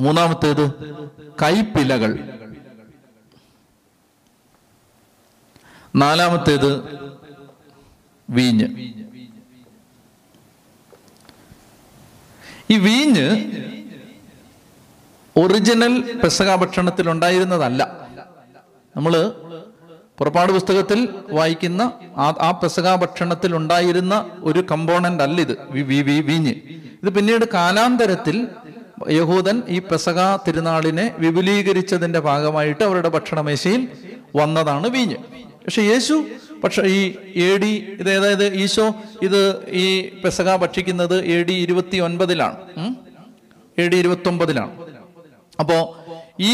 മൂന്നാമത്തേത് 0.00 0.70
കൈപ്പിലകൾ. 1.42 2.18
നാലാമത്തേത് 5.96 7.00
വീഞ്ഞ്. 8.30 8.66
ഈ 12.70 12.76
വീഞ്ഞ് 12.78 13.26
ഒറിജിനൽ 15.36 15.94
പെസക 16.22 16.54
ഭക്ഷണത്തിൽ 16.54 17.10
ഉണ്ടായിരുന്നതല്ല. 17.10 17.82
നമ്മൾ 18.96 19.14
പുറപ്പാട് 20.18 20.52
പുസ്തകത്തിൽ 20.52 21.08
വായിക്കുന്ന 21.30 21.82
ആ 22.18 22.50
പെസക 22.62 22.94
ഭക്ഷണത്തിൽ 22.94 23.56
ഉണ്ടായിരുന്ന 23.56 24.14
ഒരു 24.42 24.60
കമ്പോണന്റ് 24.70 25.22
അല്ല 25.22 25.40
ഇത് 25.40 25.54
വീഞ്ഞ്. 26.30 26.54
ഇത് 27.02 27.10
പിന്നീട് 27.14 27.44
കാലാന്തരത്തിൽ 27.54 28.48
യഹൂദൻ 29.10 29.62
ഈ 29.68 29.78
പെസക 29.78 30.36
തിരുനാളിനെ 30.36 31.14
വിപുലീകരിച്ചതിന്റെ 31.18 32.18
ഭാഗമായിട്ട് 32.18 32.82
അവരുടെ 32.84 33.08
ഭക്ഷണമേശയിൽ 33.08 33.88
വന്നതാണ് 34.36 34.86
വീഞ്ഞ്. 34.86 35.18
പക്ഷെ 35.64 35.82
യേശു 35.82 36.24
പക്ഷെ 36.64 36.82
ഈ 36.82 37.00
എ 37.36 37.56
ഡി 37.56 37.72
ഇത് 38.00 38.10
അതായത് 38.10 38.54
ഈശോ 38.54 38.94
ഇത് 39.22 39.66
ഈ 39.68 40.08
പെസക 40.24 40.56
ഭക്ഷിക്കുന്നത് 40.56 41.24
എ 41.24 41.42
ഡി 41.42 41.52
ഇരുപത്തി 41.52 41.96
ഒൻപതിലാണ് 41.96 42.56
എ 43.78 43.88
ഡി 43.88 43.96
ഇരുപത്തി 43.96 44.28
ഒമ്പതിലാണ് 44.28 44.72
അപ്പോ 45.60 45.96
ഈ 46.40 46.52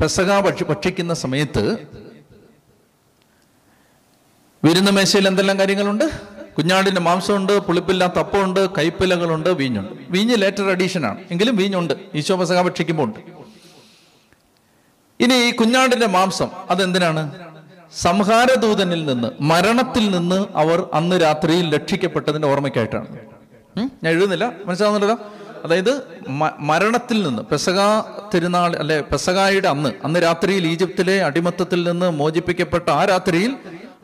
പെസക 0.00 0.40
ഭക്ഷി 0.40 0.64
ഭക്ഷിക്കുന്ന 0.64 1.14
സമയത്ത് 1.14 1.86
വിരുന്ന 4.64 4.90
മേശയിൽ 4.90 5.28
എന്തെല്ലാം 5.28 5.58
കാര്യങ്ങളുണ്ട്? 5.58 6.04
കുഞ്ഞാടിന്റെ 6.56 7.00
മാംസമുണ്ട് 7.00 7.52
പുളിപ്പില്ലാത്ത 7.58 8.18
അപ്പമുണ്ട് 8.18 8.60
കൈപ്പിലകളുണ്ട് 8.78 9.50
വീഞ്ഞുണ്ട്. 9.50 9.92
വീഞ്ഞ് 10.10 10.36
ലേറ്റർ 10.42 10.70
അഡീഷൻ 10.70 11.06
ആണ്. 11.06 11.18
എങ്കിലും 11.30 11.56
വീഞ്ഞുണ്ട്. 11.56 11.94
ഈശോ 12.14 12.36
പെസക 12.36 12.62
ഭക്ഷിക്കുമ്പോൾ 12.62 13.02
ഉണ്ട്. 13.02 13.20
ഇനി 15.20 15.34
ഈ 15.34 15.50
കുഞ്ഞാടിന്റെ 15.50 16.06
മാംസം 16.06 16.50
അതെന്തിനാണ്? 16.70 17.22
സംഹാരദൂതനിൽ 17.92 19.04
നിന്ന് 19.04 19.28
മരണത്തിൽ 19.40 20.10
നിന്ന് 20.10 20.46
അവർ 20.56 20.86
അന്ന് 20.94 21.20
രാത്രിയിൽ 21.20 21.74
രക്ഷിക്കപ്പെട്ടതിന്റെ 21.76 22.48
ഓർമ്മയ്ക്കായിട്ടാണ്. 22.48 23.08
ഞാൻ 24.02 24.12
എഴുതുന്നില്ല? 24.12 24.52
മനസ്സിലാവുന്നുണ്ടല്ലോ? 24.66 25.18
അതായത് 25.64 25.92
മരണത്തിൽ 26.60 27.22
നിന്ന് 27.22 27.42
പെസക 27.42 27.78
തിരുനാൾ 28.34 28.76
അല്ലെ 28.76 29.00
പെസകായുടെ 29.00 29.68
അന്ന് 29.68 29.90
അന്ന് 30.04 30.22
രാത്രിയിൽ 30.22 30.66
ഈജിപ്തിലെ 30.66 31.22
അടിമത്തത്തിൽ 31.22 31.82
നിന്ന് 31.88 32.10
മോചിപ്പിക്കപ്പെട്ട 32.10 32.90
ആ 32.90 33.04
രാത്രിയിൽ 33.04 33.52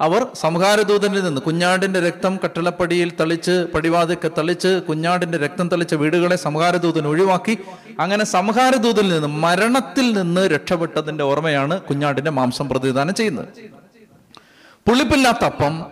അവർ 0.00 0.26
സംഹാരദൂതനിൽ 0.34 1.24
നിന്ന് 1.24 1.40
കുഞ്ഞാടിന്റെ 1.40 2.00
രക്തം 2.00 2.38
കട്ടിളപ്പടിയിൽ 2.44 3.12
തളിച്ച് 3.20 3.66
പടിവാതിക്ക് 3.74 4.32
തളിച്ച് 4.38 4.82
കുഞ്ഞാടിന്റെ 4.88 5.38
രക്തം 5.38 5.68
തളിച്ച 5.68 5.94
വീടുകളെ 5.94 6.36
സംഹാരദൂതൻ 6.36 7.06
ഒഴിവാക്കി. 7.06 7.58
അങ്ങനെ 8.00 8.24
സംഹാരദൂതനിൽ 8.24 9.12
നിന്ന് 9.12 9.28
മരണത്തിൽ 9.28 10.12
നിന്ന് 10.12 10.40
രക്ഷപ്പെട്ടതിന്റെ 10.40 11.24
ഓർമ്മയാണ് 11.24 11.80
കുഞ്ഞാടിന്റെ 11.80 12.30
മാംസം 12.30 12.68
പ്രതിദാനം 12.68 13.14
ചെയ്യുന്നത്. 13.14 13.48
പുളിപ്പില്ലാത്ത 14.88 15.44
അപ്പം 15.44 15.86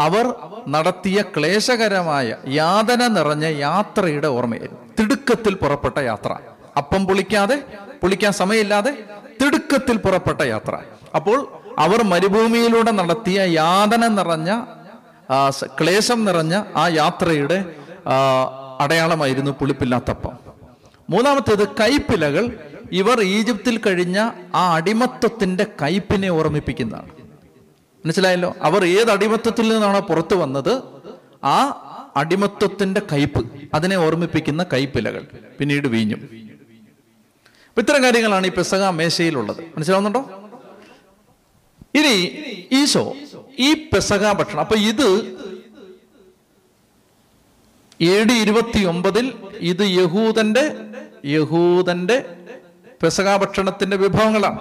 അവർ 0.00 0.34
നടത്തിയ 0.68 1.22
ക്ലേശകരമായ 1.22 2.36
യാതന 2.48 3.06
നിറഞ്ഞ 3.06 3.44
യാത്രയുടെ 3.44 4.28
ഓർമ്മയായിരുന്നു. 4.28 4.80
തിടുക്കത്തിൽ 5.00 5.54
പുറപ്പെട്ട 5.54 5.98
യാത്ര. 5.98 6.36
അപ്പം 6.76 7.06
പുളിക്കാതെ 7.06 7.64
പുളിക്കാൻ 8.02 8.32
സമയമില്ലാതെ 8.32 9.04
തിടുക്കത്തിൽ 9.42 9.96
പുറപ്പെട്ട 9.96 10.40
യാത്ര. 10.40 10.78
അപ്പോൾ 11.14 11.65
അവർ 11.78 12.02
മരുഭൂമിയിലൂടെ 12.02 12.90
നടത്തിയ 12.90 13.44
യാതന 13.44 14.06
നിറഞ്ഞ 14.06 14.64
ക്ലേശം 15.66 16.24
നിറഞ്ഞ 16.24 16.62
ആ 16.76 16.88
യാത്രയുടെ 16.88 17.74
അടയാളമായിരുന്നു 18.80 19.50
പുളിപ്പില്ലാത്തപ്പം. 19.50 20.32
മൂന്നാമത്തേത് 21.10 21.68
കൈപ്പിലകൾ 21.68 22.58
ഇവർ 22.92 23.20
ഈജിപ്തിൽ 23.20 23.80
കഴിഞ്ഞ 23.86 24.30
ആ 24.54 24.74
അടിമത്വത്തിന്റെ 24.74 25.66
കയ്പിനെ 25.82 26.28
ഓർമ്മിപ്പിക്കുന്നതാണ്. 26.28 27.10
മനസ്സിലായല്ലോ? 28.04 28.54
അവർ 28.62 28.84
ഏത് 28.84 29.10
അടിമത്വത്തിൽ 29.10 29.68
നിന്നാണോ 29.68 30.00
പുറത്തു 30.00 30.34
വന്നത്? 30.34 30.82
ആ 31.44 31.82
അടിമത്വത്തിന്റെ 32.16 33.02
കയ്പ് 33.12 33.44
അതിനെ 33.74 33.96
ഓർമ്മിപ്പിക്കുന്ന 33.96 34.66
കൈപ്പിലകൾ 34.72 35.26
പിന്നീട് 35.58 35.88
വീഞ്ഞു. 35.88 36.16
ഇത്തരം 37.76 38.02
കാര്യങ്ങളാണ് 38.02 38.46
ഈ 38.46 38.50
പെസക 38.50 38.84
മേശയിലുള്ളത്. 38.88 39.60
മനസ്സിലാവുന്നുണ്ടോ? 39.60 40.45
ഇനി 41.96 42.14
ഈശോ 42.82 43.16
ഈ 43.58 43.74
പെസക 43.74 44.32
ഭക്ഷണം. 44.32 44.60
അപ്പൊ 44.60 44.76
ഇത് 44.76 45.08
എ 48.00 48.24
ഡി 48.24 48.32
ഇരുപത്തി 48.32 48.84
ഒമ്പതിൽ 48.84 49.32
ഇത് 49.60 49.82
യഹൂദന്റെ 49.82 50.64
യഹൂദന്റെ 51.24 52.36
പെസക 53.02 53.36
ഭക്ഷണത്തിന്റെ 53.36 53.96
വിഭവങ്ങളാണ്. 53.96 54.60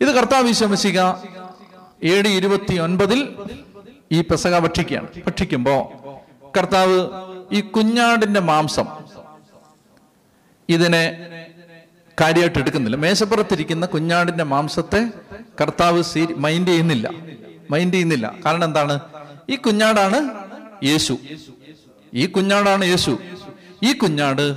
ഇത് 0.00 0.08
കർത്താവ് 0.08 0.46
വിശ്വസിക 0.46 1.00
എ 2.02 2.22
ഡി 2.22 2.28
ഇരുപത്തി 2.28 2.74
ഒൻപതിൽ 2.74 3.36
ഈ 4.12 4.20
പെസക 4.20 4.58
ഭക്ഷിക്കുകയാണ്. 4.58 5.08
ഭക്ഷിക്കുമ്പോ 5.26 5.74
കർത്താവ് 6.58 6.98
ഈ 7.52 7.60
കുഞ്ഞാടിന്റെ 7.60 8.40
മാംസം 8.40 8.86
ഇതിനെ 10.68 11.26
കാര്യമായിട്ട് 12.20 12.58
എടുക്കുന്നില്ല. 12.58 12.96
മേശപ്പുറത്തിരിക്കുന്ന 12.96 13.86
കുഞ്ഞാടിന്റെ 13.86 14.44
മാംസത്തെ 14.44 15.12
കർത്താവ് 15.60 16.04
മൈൻഡ് 16.36 16.68
ചെയ്യുന്നില്ല. 16.68 17.10
മൈൻഡ് 17.70 17.94
ചെയ്യുന്നില്ല. 17.94 18.34
കാരണം 18.46 18.64
എന്താണ്? 18.64 19.00
ഈ 19.50 19.56
കുഞ്ഞാടാണ് 19.56 20.34
യേശു. 20.84 21.18
ഈ 22.14 22.26
കുഞ്ഞാടാണ് 22.26 22.84
യേശു. 22.84 23.18
ഈ 23.82 23.92
കുഞ്ഞാട് 23.92 24.56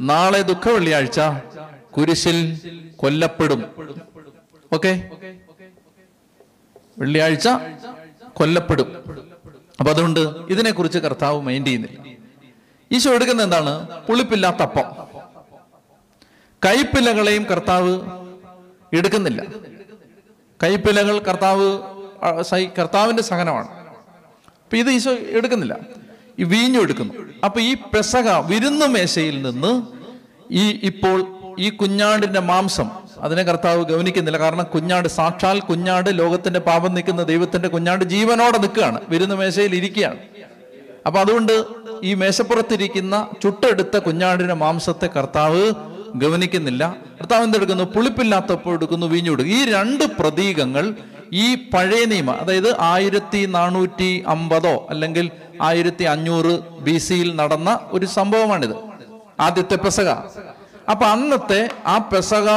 നാളെ 0.00 0.42
ദുഃഖ 0.42 0.70
വെള്ളിയാഴ്ച 0.70 1.20
കുരിശിൽ 1.96 2.58
കൊല്ലപ്പെടും. 2.96 3.64
ഓക്കെ? 4.72 5.10
വെള്ളിയാഴ്ച 6.98 7.48
കൊല്ലപ്പെടും. 8.34 9.04
അപ്പൊ 9.80 9.92
അതുകൊണ്ട് 9.92 10.20
ഇതിനെക്കുറിച്ച് 10.20 10.98
കർത്താവ് 10.98 11.42
മൈൻഡ് 11.42 11.66
ചെയ്യുന്നില്ല. 11.66 12.16
ഈശോ 12.92 13.14
എടുക്കുന്ന 13.14 13.42
എന്താണ്? 13.42 13.90
പുളിപ്പില്ലാത്ത 13.90 14.56
അപ്പം 14.56 14.84
കൈപ്പിലകളെയും 16.64 17.44
കർത്താവ് 17.44 18.00
എടുക്കുന്നില്ല. 18.92 19.42
കൈപ്പിലകൾ 20.62 21.18
കർത്താവ് 21.18 21.78
കർത്താവിന്റെ 22.78 23.22
സഹനമാണ്. 23.22 23.68
അപ്പൊ 23.68 24.76
ഇത് 24.76 24.90
ഈശോ 24.90 25.10
എടുക്കുന്നില്ല. 25.10 25.76
ഈ 26.38 26.44
വീഞ്ഞു 26.44 26.80
എടുക്കുന്നു. 26.80 27.14
അപ്പൊ 27.44 27.60
ഈ 27.60 27.74
പെസക 27.74 28.28
വിരുന്നു 28.30 28.86
മേശയിൽ 28.86 29.42
നിന്ന് 29.42 29.82
ഈ 30.50 30.80
ഇപ്പോൾ 30.82 31.26
ഈ 31.58 31.70
കുഞ്ഞാടിന്റെ 31.70 32.40
മാംസം 32.40 32.90
അതിനെ 33.20 33.42
കർത്താവ് 33.42 33.84
ഗവനിക്കുന്നില്ല 33.84 34.38
കാരണം 34.38 34.64
കുഞ്ഞാട് 34.64 35.08
സാക്ഷാൽ 35.08 35.60
കുഞ്ഞാട് 35.60 36.18
ലോകത്തിന്റെ 36.18 36.60
പാപം 36.60 36.94
നിൽക്കുന്ന 36.94 37.22
ദൈവത്തിന്റെ 37.22 37.68
കുഞ്ഞാട് 37.68 38.04
ജീവനോടെ 38.04 38.58
നിൽക്കുകയാണ്. 38.58 39.00
വിരുന്നു 39.08 39.34
മേശയിൽ 39.34 39.74
ഇരിക്കുകയാണ്. 39.74 40.16
അപ്പൊ 41.06 41.20
അതുകൊണ്ട് 41.20 41.64
ഈ 42.02 42.14
മേശപ്പുറത്തിരിക്കുന്ന 42.14 43.28
ചുട്ടെടുത്ത 43.42 43.98
കുഞ്ഞാടിന്റെ 43.98 44.54
മാംസത്തെ 44.54 45.06
കർത്താവ് 45.06 45.72
ഗവനിക്കുന്നില്ല. 46.14 46.96
കർത്താവ് 47.20 47.44
എന്തെടുക്കുന്നു? 47.44 47.84
പുളിപ്പില്ലാത്തപ്പോൾ 47.84 48.74
എടുക്കുന്നു 48.74 49.06
വീഞ്ഞു 49.06 49.30
കൊടുക്കും 49.30 49.52
ഈ 49.52 49.64
രണ്ട് 49.64 50.04
പ്രതീകങ്ങൾ 50.04 50.94
ഈ 51.32 51.54
പഴയ 51.54 52.04
നിയമ 52.04 52.30
അതായത് 52.30 52.80
ആയിരത്തി 52.80 53.46
നാനൂറ്റി 53.46 54.24
അമ്പതോ 54.26 54.86
അല്ലെങ്കിൽ 54.90 55.30
ആയിരത്തി 55.62 56.04
അഞ്ഞൂറ് 56.04 56.60
ബി 56.60 56.98
സിയിൽ 56.98 57.36
നടന്ന 57.36 57.80
ഒരു 57.92 58.06
സംഭവമാണിത്. 58.06 58.74
ആദ്യത്തെ 59.40 59.74
പെസക. 59.74 60.08
അപ്പൊ 60.90 61.06
അന്നത്തെ 61.06 61.70
ആ 61.86 61.98
പെസക 61.98 62.48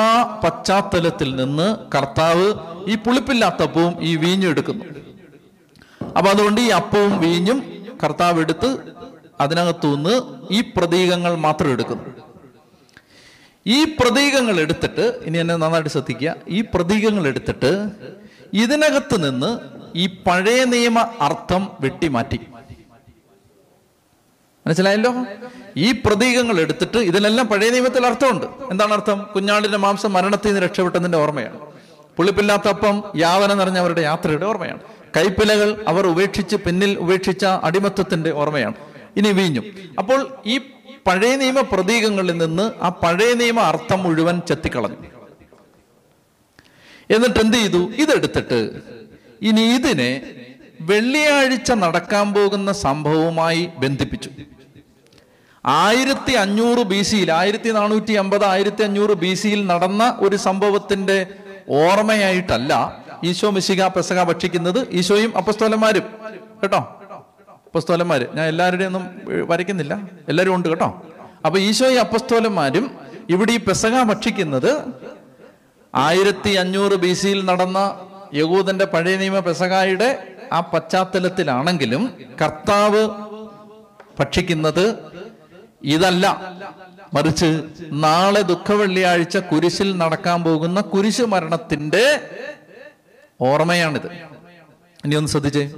പശ്ചാത്തലത്തിൽ 0.44 1.36
നിന്ന് 1.36 1.78
കർത്താവ് 1.96 2.54
ഈ 2.88 2.96
പുളിപ്പില്ലാത്തപ്പവും 2.96 3.96
ഈ 4.02 4.15
വീഞ്ഞും 4.15 4.50
എടുക്കുന്നു. 4.50 4.86
അപ്പൊ 6.18 6.32
അതുകൊണ്ട് 6.32 6.62
ഈ 6.62 6.68
അപ്പവും 6.68 7.20
വീഞ്ഞും 7.20 7.63
കർത്താവ് 8.04 8.39
എടുത്ത് 8.39 8.78
അതിനകത്തുനിന്ന് 9.39 10.22
ഈ 10.52 10.62
പ്രതീകങ്ങൾ 10.62 11.36
മാത്രം 11.36 11.72
എടുക്കുന്നു. 11.72 12.14
ഈ 13.67 13.84
പ്രതീകങ്ങൾ 13.84 14.60
എടുത്തിട്ട് 14.60 15.19
ഇനി 15.23 15.38
എന്നെ 15.38 15.56
നന്നായിട്ട് 15.56 15.89
ശ്രദ്ധിക്കുക. 15.89 16.36
ഈ 16.47 16.62
പ്രതീകങ്ങൾ 16.62 17.28
എടുത്തിട്ട് 17.28 17.89
ഇതിനകത്ത് 18.54 19.30
നിന്ന് 19.30 19.60
ഈ 19.95 20.08
പഴയ 20.28 20.63
നിയമ 20.63 20.99
അർത്ഥം 21.21 21.71
വെട്ടിമാറ്റി. 21.80 22.39
മനസ്സിലായല്ലോ? 24.67 25.13
ഈ 25.78 25.91
പ്രതീകങ്ങൾ 25.91 26.60
എടുത്തിട്ട് 26.60 26.97
ഇതിനെല്ലാം 26.97 27.47
പഴയ 27.47 27.69
നിയമത്തിൽ 27.69 28.06
അർത്ഥമുണ്ട്. 28.06 28.45
എന്താണ് 28.71 28.93
അർത്ഥം? 28.93 29.30
കുഞ്ഞാടിന്റെ 29.36 29.78
മാംസം 29.78 30.13
മരണത്തിൽ 30.13 30.47
നിന്ന് 30.47 30.62
രക്ഷപ്പെട്ടതിന്റെ 30.62 31.17
ഓർമ്മയാണ്. 31.17 31.60
പുളിപ്പില്ലാത്ത 32.17 32.67
അപ്പം 32.67 33.04
നിറഞ്ഞ 33.58 33.78
അവരുടെ 33.78 34.01
യാത്രയുടെ 34.01 34.45
ഓർമ്മയാണ്. 34.45 34.80
കൈപ്പിലകൾ 35.17 35.86
അവർ 35.88 36.08
ഉപേക്ഷിച്ച് 36.08 36.56
പിന്നിൽ 36.56 36.99
ഉപേക്ഷിച്ച 36.99 37.45
അടിമത്തത്തിന്റെ 37.45 38.32
ഓർമ്മയാണ്. 38.32 38.73
ഇനി 39.17 39.32
വീഞ്ഞു. 39.32 39.62
അപ്പോൾ 39.97 40.28
ഈ 40.45 40.60
പഴയ 41.08 41.36
നിയമ 41.36 41.62
പ്രതീകങ്ങളിൽ 41.62 42.38
നിന്ന് 42.38 42.72
ആ 42.82 42.89
പഴയ 42.89 43.34
നിയമ 43.34 43.60
അർത്ഥം 43.60 44.04
മുഴുവൻ 44.04 44.41
ചെത്തിക്കളഞ്ഞു. 44.48 45.10
എന്നിട്ട് 47.15 47.39
എന്ത് 47.39 47.58
ചെയ്തു? 47.58 47.89
ഇതെടുത്തിട്ട് 47.98 48.60
ഇനി 49.41 49.62
ഇതിനെ 49.62 50.12
വെള്ളിയാഴ്ച 50.82 51.72
നടക്കാൻ 51.72 52.34
പോകുന്ന 52.34 52.72
സംഭവവുമായി 52.72 53.70
ബന്ധിപ്പിച്ചു. 53.78 54.30
ആയിരത്തി 55.65 56.34
അഞ്ഞൂറ് 56.34 56.78
ബി 56.78 57.02
സിയിൽ 57.02 57.32
ആയിരത്തി 57.32 57.70
നാനൂറ്റി 57.70 58.13
അമ്പത് 58.13 58.46
ആയിരത്തി 58.46 58.84
അഞ്ഞൂറ് 58.84 59.13
ബി 59.13 59.34
സിയിൽ 59.34 59.68
നടന്ന 59.68 60.18
ഒരു 60.20 60.36
സംഭവത്തിന്റെ 60.36 61.28
ഓർമ്മയായിട്ടല്ല 61.70 62.74
ഈശോ 63.24 63.50
മിശിക 63.50 63.88
പെസക 63.88 64.24
ഭക്ഷിക്കുന്നത് 64.24 64.88
ഈശോയും 64.91 65.38
അപ്പസ്തോലന്മാരും. 65.38 66.06
കേട്ടോ? 66.62 66.82
അപ്പസ്തോലന്മാര്. 67.75 68.25
ഞാൻ 68.33 68.45
എല്ലാവരുടെയും 68.47 68.88
ഒന്നും 68.88 69.05
വരയ്ക്കുന്നില്ല. 69.49 69.93
എല്ലാവരും 70.29 70.55
ഉണ്ട് 70.55 70.67
കേട്ടോ. 70.69 71.01
അപ്പൊ 71.45 71.59
ഈശോ 71.59 71.88
ഈ 71.88 71.95
അപ്പസ്തോലന്മാരും 71.95 72.85
ഇവിടെ 73.29 73.51
ഈ 73.51 73.57
പെസക 73.57 74.03
ഭക്ഷിക്കുന്നത് 74.03 74.69
ആയിരത്തി 75.95 76.49
അഞ്ഞൂറ് 76.49 76.95
ബി 76.95 77.13
സിയിൽ 77.13 77.45
നടന്ന 77.45 77.79
യഹൂദന്റെ 78.33 78.85
പഴയ 78.85 79.15
നിയമ 79.17 79.39
പെസകായുടെ 79.39 80.09
ആ 80.53 80.59
പശ്ചാത്തലത്തിലാണെങ്കിലും 80.59 82.13
കർത്താവ് 82.41 83.09
ഭക്ഷിക്കുന്നത് 84.19 84.85
ഇതല്ല. 85.83 86.25
മറിച്ച് 87.13 87.61
നാളെ 87.91 88.41
ദുഃഖവെള്ളിയാഴ്ച 88.41 89.38
കുരിശിൽ 89.38 89.97
നടക്കാൻ 89.97 90.43
പോകുന്ന 90.43 90.81
കുരിശ് 90.81 91.21
മരണത്തിന്റെ 91.21 92.05
ഓർമ്മയാണിത്. 93.41 94.09
ഇനി 95.05 95.15
ഒന്ന് 95.15 95.29
ശ്രദ്ധിച്ചേ. 95.29 95.71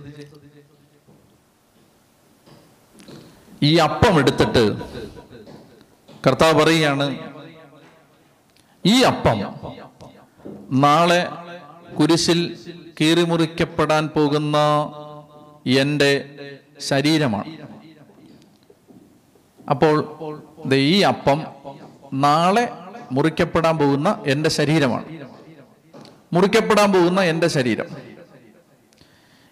ഈ 3.64 3.76
അപ്പം 3.76 4.20
എടുത്തിട്ട് 4.20 4.78
കർത്താവ് 6.28 6.64
പറയുകയാണ് 6.64 7.18
ഈ 8.86 9.02
അപ്പം 9.02 9.40
നാളെ 10.72 11.28
കുരിശിൽ 12.00 12.60
കീറിമുറിക്കപ്പെടാൻ 13.02 14.08
പോകുന്ന 14.08 14.58
എന്റെ 15.68 16.36
ശരീരമാണ്. 16.80 17.58
അപ്പോൾ 19.70 20.18
ഈ 20.74 21.02
അപ്പം 21.02 21.46
നാളെ 22.14 22.74
മുറിക്കപ്പെടാൻ 23.12 23.78
പോകുന്ന 23.78 24.24
എന്റെ 24.28 24.50
ശരീരമാണ്. 24.50 25.06
മുറിക്കപ്പെടാൻ 26.34 26.94
പോകുന്ന 26.94 27.22
എന്റെ 27.22 27.48
ശരീരം. 27.48 27.86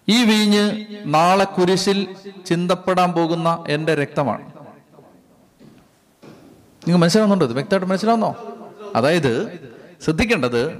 ഈ 0.08 0.24
വീഞ്ഞ് 0.24 0.86
നാളെ 1.04 1.44
കുരിശിൽ 1.44 2.16
ചിന്തപ്പെടാൻ 2.46 3.12
പോകുന്ന 3.12 3.64
എന്റെ 3.68 3.94
രക്തമാണ്. 3.94 4.42
നിങ്ങൾ 6.86 6.96
മനസ്സിലാവുന്നുണ്ടോ 6.96 7.46
ഇത്? 7.46 7.52
വ്യക്തമായിട്ട് 7.52 7.86
മനസ്സിലാവുന്നോ? 7.86 8.58
അതായത് 8.96 9.58
ശ്രദ്ധിക്കേണ്ടത് 10.04 10.78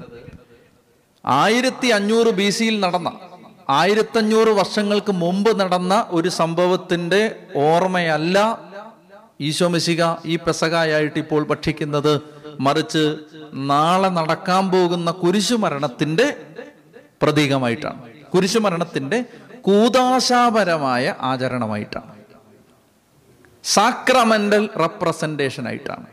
ആയിരത്തി 1.25 1.87
അഞ്ഞൂറ് 1.87 2.27
ബി 2.27 2.51
സിയിൽ 2.51 2.81
നടന്ന 2.81 3.21
ആയിരത്തഞ്ഞൂറ് 3.69 4.49
വർഷങ്ങൾക്ക് 4.49 5.13
മുമ്പ് 5.13 5.61
നടന്ന 5.61 6.07
ഒരു 6.09 6.29
സംഭവത്തിന്റെ 6.29 7.37
ഓർമ്മയല്ല 7.57 8.59
ഈശോ 9.41 9.69
മെസ്സിക 9.69 10.05
ഈ 10.25 10.37
പെസകായായിട്ട് 10.37 11.19
ഇപ്പോൾ 11.19 11.47
ഭക്ഷിക്കുന്നത്. 11.47 12.21
മറിച്ച് 12.61 13.17
നാളെ 13.55 14.09
നടക്കാൻ 14.09 14.71
പോകുന്ന 14.71 15.11
കുരിശു 15.11 15.55
മരണത്തിന്റെ 15.55 16.37
പ്രതീകമായിട്ടാണ്. 17.23 18.16
കുരിശു 18.37 18.59
മരണത്തിന്റെ 18.59 19.25
കൂതാശാപരമായ 19.61 21.15
ആചരണമായിട്ടാണ്. 21.21 22.15
സാക്രമെന്റൽ 23.65 24.69
റെപ്രസെന്റേഷൻ 24.79 25.69
ആയിട്ടാണ്. 25.69 26.07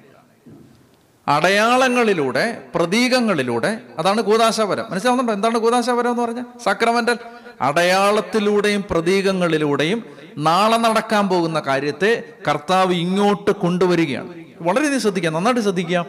അടയാളങ്ങളിലൂടെ 1.28 2.64
പ്രതീകങ്ങളിലൂടെ 2.76 3.80
അതാണ് 4.00 4.22
കൂതാശാപരം. 4.22 4.86
മനസ്സിലാവുന്നുണ്ടോ? 4.90 5.34
എന്താണ് 5.34 5.58
കൂതാശാപരം 5.58 6.12
എന്ന് 6.12 6.24
പറഞ്ഞാൽ? 6.24 6.46
സാക്രമെന്റൽ 6.64 7.18
അടയാളത്തിലൂടെയും 7.62 8.84
പ്രതീകങ്ങളിലൂടെയും 8.90 10.04
നാളെ 10.38 10.78
നടക്കാൻ 10.78 11.30
പോകുന്ന 11.30 11.60
കാര്യത്തെ 11.60 12.24
കർത്താവ് 12.50 12.94
ഇങ്ങോട്ട് 12.94 13.52
കൊണ്ടുവരികയാണ്. 13.52 14.34
വളരെ 14.62 15.00
ശ്രദ്ധിക്കുക 15.00 15.32
നന്നായിട്ട് 15.32 15.62
ശ്രദ്ധിക്കുക. 15.62 16.06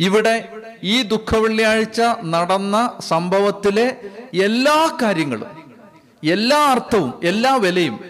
ഇവിടെ 0.00 0.48
ഈ 0.82 1.02
ദുഃഖവെള്ളിയാഴ്ച 1.02 2.00
നടന്ന 2.24 2.98
സംഭവത്തിലെ 3.00 4.00
എല്ലാ 4.34 4.98
കാര്യങ്ങളും 5.02 5.46
എല്ലാ 6.24 6.58
അർത്ഥവും 6.58 7.20
എല്ലാ 7.24 7.54
വിലയും 7.54 8.00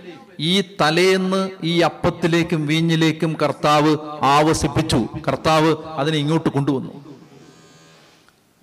ഈ 0.40 0.60
തലേന്ന് 0.80 1.50
ഈ 1.64 1.80
അപ്പത്തിലേക്കും 1.80 2.66
വീഞ്ഞിലേക്കും 2.66 3.36
കർത്താവ് 3.42 3.96
ആവസിപ്പിച്ചു. 4.22 5.08
കർത്താവ് 5.28 5.76
അതിനെ 5.96 6.18
ഇങ്ങോട്ട് 6.18 6.48
കൊണ്ടുവന്നു. 6.48 6.92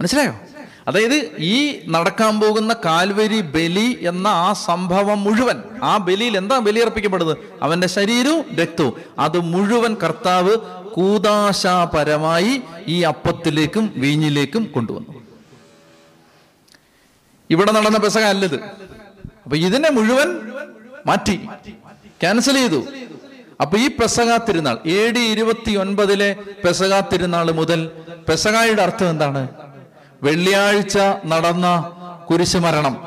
മനസ്സിലായോ? 0.02 0.34
അതായത് 0.88 1.17
ഈ 1.54 1.58
നടക്കാൻ 1.93 2.34
പോകുന്ന 2.39 2.71
കാൽവരി 2.86 3.39
ബലി 3.56 3.88
എന്ന 4.12 4.28
ആ 4.28 4.50
സംഭവം 4.67 5.19
മുഴുവൻ 5.24 5.58
ആ 5.91 5.93
ബലിയിൽ 6.08 6.38
എന്താ 6.41 6.58
ബലിയർപ്പിക്കപ്പെടുന്നത് 6.67 7.38
അവന്റെ 7.65 7.88
ശരീരവും 7.95 8.43
രക്തവും. 8.60 8.93
അത് 9.26 9.38
മുഴുവൻ 9.54 9.93
കർത്താവ് 10.04 10.54
കൂതാശാപരമായി 10.95 12.54
ഈ 12.95 12.98
അപ്പത്തിലേക്കും 13.12 13.86
വീഞ്ഞിലേക്കും 14.04 14.63
കൊണ്ടുവന്നു. 14.76 15.13
ഇവിടെ 17.50 17.71
നടന്ന 17.78 17.98
പെസക 18.06 18.26
അല്ലത്. 18.36 18.58
അപ്പൊ 19.45 19.56
ഇതിനെ 19.67 19.89
മുഴുവൻ 19.98 20.30
മാറ്റി 21.10 21.36
ക്യാൻസൽ 22.21 22.56
ചെയ്തു. 22.62 22.80
അപ്പൊ 23.63 23.76
ഈ 23.78 23.88
പെസക 23.98 24.32
തിരുനാൾ 24.48 24.78
എ 24.95 25.02
ഡി 25.15 25.24
ഇരുപത്തി 25.34 25.71
ഒൻപതിലെ 25.82 26.30
പെസക 26.63 26.93
തിരുനാൾ 27.12 27.48
മുതൽ 27.60 27.82
പെസകായുടെ 28.30 28.82
അർത്ഥം 28.88 29.10
എന്താണ്? 29.13 29.43
വെള്ളിയാഴ്ച 30.23 30.97
നടന്ന 31.25 31.91
കുരിശുമരണം. 32.30 32.97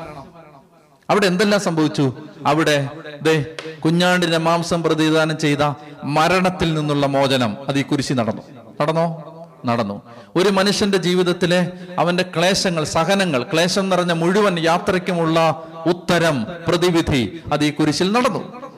അവിടെ 1.09 1.27
എന്തെല്ലാം 1.27 1.61
സംഭവിച്ചു? 1.61 2.13
അവിടെ 2.45 2.87
ദേ 3.21 3.45
കുഞ്ഞാണ്ടിന്റെ 3.85 4.37
മാംസം 4.37 4.83
പ്രതിദാനം 4.83 5.37
ചെയ്ത 5.37 5.73
മരണത്തിൽ 6.03 6.73
നിന്നുള്ള 6.73 7.05
മോചനം. 7.05 7.57
അത് 7.67 7.79
ഈ 7.79 7.81
കുരിശി 7.81 8.13
നടന്നു. 8.13 8.41
നടന്നോ? 8.81 9.25
നടന്നു. 9.65 10.01
ഒരു 10.35 10.49
മനുഷ്യന്റെ 10.49 10.97
ജീവിതത്തിലെ 10.97 11.71
അവന്റെ 11.99 12.23
ക്ലേശങ്ങൾ 12.23 12.83
സഹനങ്ങൾ 12.83 13.43
ക്ലേശം 13.43 13.89
നിറഞ്ഞ 13.89 14.11
മുഴുവൻ 14.11 14.59
യാത്രയ്ക്കുമുള്ള 14.59 15.63
ഉത്തരം 15.85 16.47
പ്രതിവിധി 16.67 17.39
അത് 17.53 17.63
ഈ 17.63 17.71
കുരിശിൽ 17.71 18.11
നടന്നു. 18.11 18.68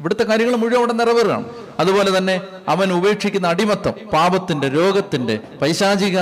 ഇവിടുത്തെ 0.00 0.24
കാര്യങ്ങൾ 0.24 0.56
മുഴുവൻ 0.56 0.78
അവിടെ 0.78 0.92
നിറവേറുകയാണ് 0.92 1.44
അതുപോലെ 1.80 2.18
തന്നെ 2.18 2.40
അവൻ 2.68 2.92
ഉപേക്ഷിക്കുന്ന 2.92 3.46
അടിമത്തം 3.46 3.94
പാപത്തിന്റെ 4.12 4.68
രോഗത്തിന്റെ 4.68 5.40
പൈശാചിക 5.62 6.18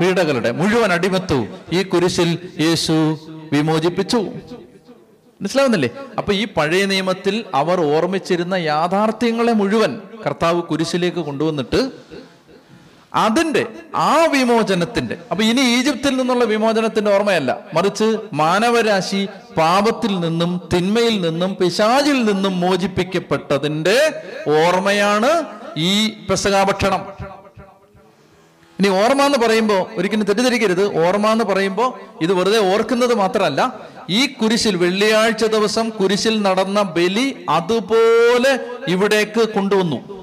പീഡകളുടെ 0.00 0.50
മുഴുവൻ 0.50 0.92
അടിമത്തവും 0.92 1.48
ഈ 1.72 1.82
കുരിശിൽ 1.82 2.38
യേശു 2.60 2.92
വിമോചിപ്പിച്ചു. 3.52 4.16
മനസ്സിലാവുന്നില്ലേ? 5.40 5.88
അപ്പൊ 6.18 6.32
ഈ 6.32 6.44
പഴയ 6.56 6.86
നിയമത്തിൽ 6.86 7.44
അവർ 7.54 7.80
ഓർമ്മിച്ചിരുന്ന 7.80 8.54
യാഥാർത്ഥ്യങ്ങളെ 8.54 9.52
മുഴുവൻ 9.52 9.92
കർത്താവ് 10.26 10.62
കുരിശിലേക്ക് 10.62 11.18
കൊണ്ടുവന്നിട്ട് 11.18 11.80
അതിന്റെ 13.14 13.66
ആ 13.94 14.24
വിമോചനത്തിന്റെ. 14.24 15.16
അപ്പൊ 15.30 15.44
ഇനി 15.44 15.60
ഈജിപ്തിൽ 15.60 16.16
നിന്നുള്ള 16.16 16.44
വിമോചനത്തിന്റെ 16.44 17.10
ഓർമ്മയല്ല. 17.14 17.58
മറിച്ച് 17.74 18.18
മാനവരാശി 18.32 19.28
പാപത്തിൽ 19.58 20.20
നിന്നും 20.20 20.68
തിന്മയിൽ 20.74 21.20
നിന്നും 21.20 21.56
പിശാചിൽ 21.60 22.24
നിന്നും 22.24 22.60
മോചിപ്പിക്കപ്പെട്ടതിന്റെ 22.60 24.22
ഓർമ്മയാണ് 24.48 25.44
ഈ 25.76 26.08
പെസകാഭക്ഷണം 26.08 27.06
ഇനി 28.80 28.88
ഓർമ്മ 28.88 29.22
എന്ന് 29.22 29.38
പറയുമ്പോൾ 29.38 29.86
ഒരിക്കലും 29.98 30.24
തെറ്റിദ്ധരിക്കരുത്. 30.24 31.06
ഓർമ്മ 31.06 31.26
എന്ന് 31.28 31.44
പറയുമ്പോൾ 31.44 31.94
ഇത് 32.22 32.32
വെറുതെ 32.32 32.74
ഓർക്കുന്നത് 32.74 33.14
മാത്രമല്ല 33.14 33.80
ഈ 34.10 34.26
കുരിശിൽ 34.26 34.76
വെള്ളിയാഴ്ച 34.76 35.44
ദിവസം 35.44 35.88
കുരിശിൽ 35.88 36.42
നടന്ന 36.42 36.82
ബലി 36.82 37.46
അതുപോലെ 37.48 38.58
ഇവിടേക്ക് 38.88 39.48
കൊണ്ടുവന്നു. 39.48 40.13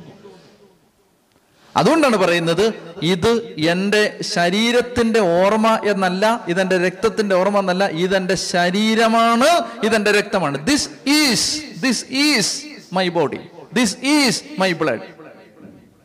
അതുകൊണ്ടാണ് 1.77 2.17
പറയുന്നത് 2.17 2.73
ഇത് 3.01 3.55
എന്റെ 3.57 4.17
ശരീരത്തിന്റെ 4.21 5.19
ഓർമ്മ 5.19 5.79
എന്നല്ല 5.85 6.45
ഇതെന്റെ 6.47 6.77
രക്തത്തിന്റെ 6.85 7.35
ഓർമ്മ 7.35 7.59
എന്നല്ല 7.59 7.85
ഇതെന്റെ 7.87 8.35
ശരീരമാണ് 8.35 9.49
ഇതെന്റെ 9.85 10.11
രക്തമാണ്. 10.11 10.67
This 10.67 10.89
is 11.09 11.61
this 11.81 12.05
is 12.11 12.63
my 12.93 13.07
body 13.09 13.39
this 13.73 13.97
is 14.05 14.43
my 14.59 14.73
blood 14.73 15.05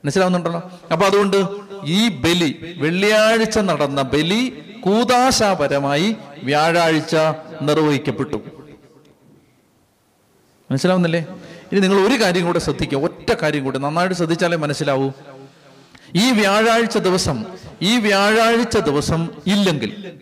മനസ്സിലാവുന്നുണ്ടല്ലോ? 0.05 0.71
അപ്പൊ 0.93 1.07
അതുകൊണ്ട് 1.07 1.39
ഈ 1.85 2.09
ബലി 2.09 2.77
വെള്ളിയാഴ്ച 2.77 3.59
നടന്ന 3.59 4.03
ബലി 4.03 4.63
കൂതാശാപരമായി 4.81 6.17
വ്യാഴാഴ്ച 6.43 7.17
നിർവഹിക്കപ്പെട്ടു. 7.63 8.37
മനസ്സിലാവുന്നില്ലേ? 10.71 11.27
ഇനി 11.73 11.81
നിങ്ങൾ 11.81 11.99
ഒരു 12.07 12.23
കാര്യം 12.23 12.45
കൂടെ 12.47 12.59
ശ്രദ്ധിക്കുക. 12.59 12.99
ഒറ്റ 12.99 13.35
കാര്യം 13.43 13.65
കൂടെ 13.65 13.79
നന്നായിട്ട് 13.79 14.17
ശ്രദ്ധിച്ചാലേ 14.17 14.57
മനസ്സിലാവൂ. 14.57 15.11
ഈ 16.14 16.31
വ്യാഴാഴ്ച 16.31 16.99
ദിവസം 16.99 17.45
ഈ 17.83 17.99
വ്യാഴാഴ്ച 17.99 18.77
ദിവസം 18.77 19.29
ഇല്ലെങ്കിൽ. 19.47 20.12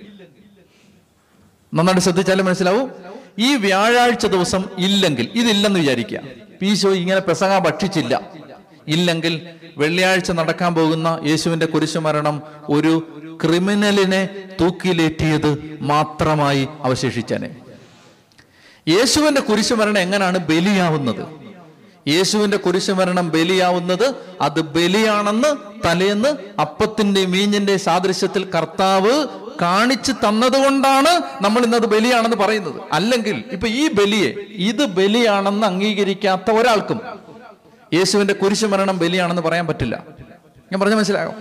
നന്നായിട്ട് 1.74 2.00
ശ്രദ്ധിച്ചാലേ 2.00 2.42
മനസ്സിലാവൂ? 2.42 2.88
ഈ 3.38 3.54
വ്യാഴാഴ്ച 3.54 4.26
ദിവസം 4.26 4.64
ഇല്ലെങ്കിൽ 4.78 5.28
ഇതില്ലെന്ന് 5.34 5.80
വിചാരിക്കുക. 5.80 6.20
പീശോ 6.62 6.90
ഇങ്ങനെ 6.90 7.20
പെസക 7.20 7.58
ഭക്ഷിച്ചില്ല. 7.58 8.30
ഇല്ലെങ്കിൽ 8.88 9.46
വെള്ളിയാഴ്ച 9.78 10.30
നടക്കാൻ 10.30 10.74
പോകുന്ന 10.74 11.20
യേശുവിന്റെ 11.26 11.66
കുരിശുമരണം 11.66 12.42
ഒരു 12.68 13.20
ക്രിമിനലിനെ 13.42 14.28
തൂക്കിലേറ്റിയത് 14.60 15.78
മാത്രമായി 15.80 16.68
അവശേഷിച്ചനെ. 16.82 17.56
യേശുവിന്റെ 18.88 19.40
കുരിശുമരണം 19.40 19.98
എങ്ങനെയാണ് 19.98 20.38
ബലിയാവുന്നത്? 20.38 21.43
യേശുവിന്റെ 22.08 22.56
കുരിശുമരണം 22.56 23.30
ബലിയാവുന്നത് 23.30 24.14
അത് 24.40 24.60
ബലിയാണെന്ന് 24.60 25.56
തലേന്ന് 25.86 26.60
അപ്പത്തിന്റെ 26.60 27.26
മീഞ്ഞിന്റെ 27.26 27.76
സാദൃശ്യത്തിൽ 27.76 28.50
കർത്താവ് 28.54 29.26
കാണിച്ചു 29.62 30.12
തന്നതുകൊണ്ടാണ് 30.12 31.44
നമ്മൾ 31.44 31.62
ഇന്നത് 31.62 31.86
ബലിയാണെന്ന് 31.86 32.36
പറയുന്നത്. 32.36 32.80
അല്ലെങ്കിൽ 32.92 33.44
ഇപ്പൊ 33.52 33.68
ഈ 33.68 33.92
ബലിയെ 33.92 34.34
ഇത് 34.50 34.84
ബലിയാണെന്ന് 34.86 35.66
അംഗീകരിക്കാത്ത 35.66 36.50
ഒരാൾക്കും 36.50 37.00
യേശുവിന്റെ 37.94 38.34
കുരിശുമരണം 38.34 38.98
ബലിയാണെന്ന് 38.98 39.42
പറയാൻ 39.42 39.66
പറ്റില്ല. 39.66 40.04
ഞാൻ 40.72 40.80
പറഞ്ഞ 40.80 40.94
മനസ്സിലായോ? 40.94 41.34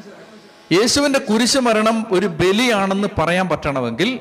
യേശുവിന്റെ 0.72 1.20
കുരിശുമരണം 1.20 2.06
ഒരു 2.12 2.28
ബലിയാണെന്ന് 2.28 3.08
പറയാൻ 3.18 3.50
പറ്റണമെങ്കിൽ 3.50 4.20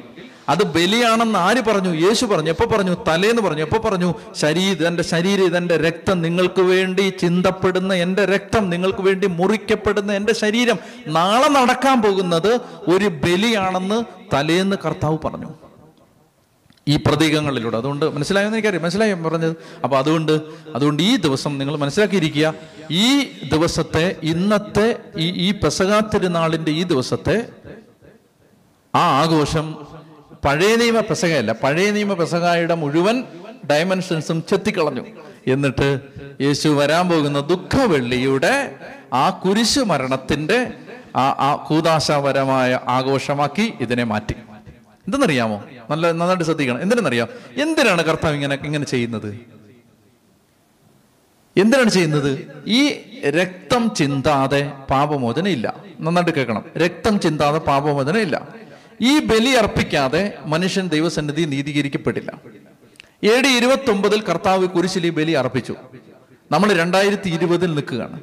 അത് 0.53 0.63
ബലിയാണെന്ന് 0.65 1.39
ആര് 1.39 1.65
പറഞ്ഞു? 1.65 2.07
യേശു 2.07 2.27
പറഞ്ഞു. 2.27 2.51
എപ്പോൾ 2.51 2.67
പറഞ്ഞു? 2.67 2.97
തലേന്ന് 3.09 3.43
പറഞ്ഞു. 3.43 3.63
എപ്പോൾ 3.63 3.79
പറഞ്ഞു? 3.79 4.15
ശരീരം 4.37 4.87
എന്റെ 4.87 5.03
ശരീരം 5.03 5.45
ഇതെന്റെ 5.45 5.77
രക്തം 5.77 6.23
നിങ്ങൾക്ക് 6.23 6.61
വേണ്ടി 6.61 7.13
ചിന്തപ്പെടുന്ന 7.21 7.95
എന്റെ 7.95 8.25
രക്തം 8.25 8.71
നിങ്ങൾക്ക് 8.71 9.01
വേണ്ടി 9.01 9.27
മുറിക്കപ്പെടുന്ന 9.27 10.13
എന്റെ 10.13 10.35
ശരീരം. 10.35 10.77
നാളെ 11.07 11.49
നടക്കാൻ 11.49 12.03
പോകുന്നത് 12.03 12.61
ഒരു 12.91 13.09
ബലിയാണെന്ന് 13.09 14.05
തലേന്ന് 14.33 14.77
കർത്താവ് 14.85 15.19
പറഞ്ഞു. 15.25 15.55
ഈ 16.89 16.97
പ്രതീകങ്ങളിലൂടെ. 16.97 17.77
അതുകൊണ്ട് 17.77 18.15
മനസ്സിലായെന്ന് 18.15 18.55
എനിക്കറിയാം. 18.55 18.83
മനസ്സിലായി 18.83 19.13
പറഞ്ഞത്? 19.13 19.57
അപ്പൊ 19.85 19.99
അതുകൊണ്ട് 19.99 20.41
അതുകൊണ്ട് 20.75 21.03
ഈ 21.03 21.17
ദിവസം 21.17 21.59
നിങ്ങൾ 21.59 21.77
മനസ്സിലാക്കിയിരിക്കുക. 21.77 22.55
ഈ 22.91 23.23
ദിവസത്തെ 23.23 24.17
ഇന്നത്തെ 24.23 24.99
ഈ 25.17 25.49
ഈ 25.49 25.51
പെസകാ 25.51 26.03
ഈ 26.69 26.83
ദിവസത്തെ 26.83 27.49
ആ 28.95 29.21
ആഘോഷം 29.21 29.92
പഴയ 30.45 30.77
നിയമ 30.77 31.01
പെസകയല്ല 31.01 31.53
പഴയ 31.53 31.91
നിയമ 31.91 32.13
പെസകായുടെ 32.13 32.75
മുഴുവൻ 32.75 33.25
ഡയമെൻഷൻസും 33.71 34.45
ചെത്തിക്കളഞ്ഞു. 34.49 35.05
എന്നിട്ട് 35.47 36.01
യേശു 36.41 36.69
വരാൻ 36.69 37.09
പോകുന്ന 37.09 37.41
ദുഃഖവെള്ളിയുടെ 37.41 38.75
ആ 39.13 39.31
കുരിശു 39.31 39.81
മരണത്തിന്റെ 39.81 40.73
ആ 41.17 41.21
ആ 41.21 41.67
കൂതാശാപരമായ 41.69 42.81
ആഘോഷമാക്കി 42.89 43.73
ഇതിനെ 43.81 44.05
മാറ്റി. 44.05 44.33
എന്തെന്നറിയാമോ? 45.07 45.65
നല്ല 45.91 46.13
നന്നായിട്ട് 46.13 46.45
ശ്രദ്ധിക്കണം. 46.45 46.83
എന്തിനെന്നറിയാം? 46.83 47.29
എന്തിനാണ് 47.63 48.05
കർത്താവ് 48.05 48.35
ഇങ്ങനെ 48.35 48.59
ഇങ്ങനെ 48.65 48.85
ചെയ്യുന്നത്? 48.85 49.39
എന്തിനാണ് 51.57 51.91
ചെയ്യുന്നത്? 51.91 52.63
ഈ 52.67 52.89
രക്തം 53.29 53.95
ചിന്താതെ 53.95 54.73
പാപമോചന 54.91 55.49
ഇല്ല 55.49 55.75
നന്നായിട്ട് 56.01 56.35
കേൾക്കണം. 56.35 56.65
രക്തം 56.77 57.21
ചിന്താതെ 57.21 57.59
പാപമോചന 57.59 58.17
ഇല്ല 58.17 58.49
ഈ 59.01 59.19
ബലി 59.19 59.51
അർപ്പിക്കാതെ 59.51 60.39
മനുഷ്യൻ 60.47 60.89
ദൈവസന്നിധി 60.89 61.43
നീതീകരിക്കപ്പെട്ടില്ല 61.43 62.41
എ 63.25 63.41
ഡി 63.41 63.49
ഇരുപത്തി 63.49 63.91
ഒമ്പതിൽ 63.91 64.23
കർത്താവ് 64.23 64.69
കുരിശിൽ 64.69 65.07
ഈ 65.07 65.11
ബലി 65.11 65.33
അർപ്പിച്ചു. 65.33 65.77
നമ്മൾ 66.53 66.73
രണ്ടായിരത്തി 66.73 67.31
ഇരുപതിൽ 67.31 67.75
നിൽക്കുകയാണ്. 67.75 68.23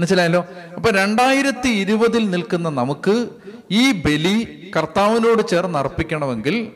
മനസ്സിലായല്ലോ? 0.00 0.46
അപ്പൊ 0.76 0.90
രണ്ടായിരത്തി 0.90 1.68
ഇരുപതിൽ 1.68 2.30
നിൽക്കുന്ന 2.30 2.68
നമുക്ക് 2.68 3.28
ഈ 3.70 3.92
ബലി 3.92 4.70
കർത്താവിനോട് 4.76 5.48
ചേർന്ന് 5.48 5.78
അർപ്പിക്കണമെങ്കിൽ 5.78 6.72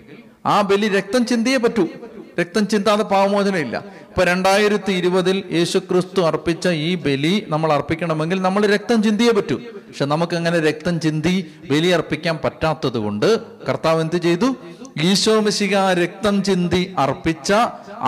ആ 0.47 0.61
ബലി 0.61 0.89
രക്തം 0.89 1.27
ചിന്തിയേ 1.27 1.57
പറ്റൂ. 1.57 1.89
രക്തം 2.41 2.69
ചിന്താതെ 2.69 3.03
പാവമോചനം 3.03 3.59
ഇല്ല 3.59 3.77
ഇപ്പൊ 4.09 4.25
രണ്ടായിരത്തി 4.25 4.93
ഇരുപതിൽ 4.93 5.43
യേശു 5.53 5.79
ക്രിസ്തു 5.79 6.21
അർപ്പിച്ച 6.21 6.69
ഈ 6.69 6.95
ബലി 6.95 7.47
നമ്മൾ 7.49 7.73
അർപ്പിക്കണമെങ്കിൽ 7.73 8.43
നമ്മൾ 8.43 8.67
രക്തം 8.67 9.03
ചിന്തിയേ 9.03 9.33
പറ്റൂ. 9.33 9.57
പക്ഷെ 9.89 10.05
നമുക്ക് 10.05 10.37
അങ്ങനെ 10.37 10.61
രക്തം 10.61 11.01
ചിന്തി 11.01 11.35
ബലി 11.71 11.87
അർപ്പിക്കാൻ 11.89 12.39
പറ്റാത്തത് 12.45 12.99
കൊണ്ട് 12.99 13.29
കർത്താവ് 13.69 14.01
എന്ത് 14.01 14.17
ചെയ്തു? 14.17 14.57
ഈശോ 15.03 15.41
മിശിക 15.41 15.77
രക്തം 15.93 16.43
ചിന്തി 16.43 16.95
അർപ്പിച്ച 16.99 17.53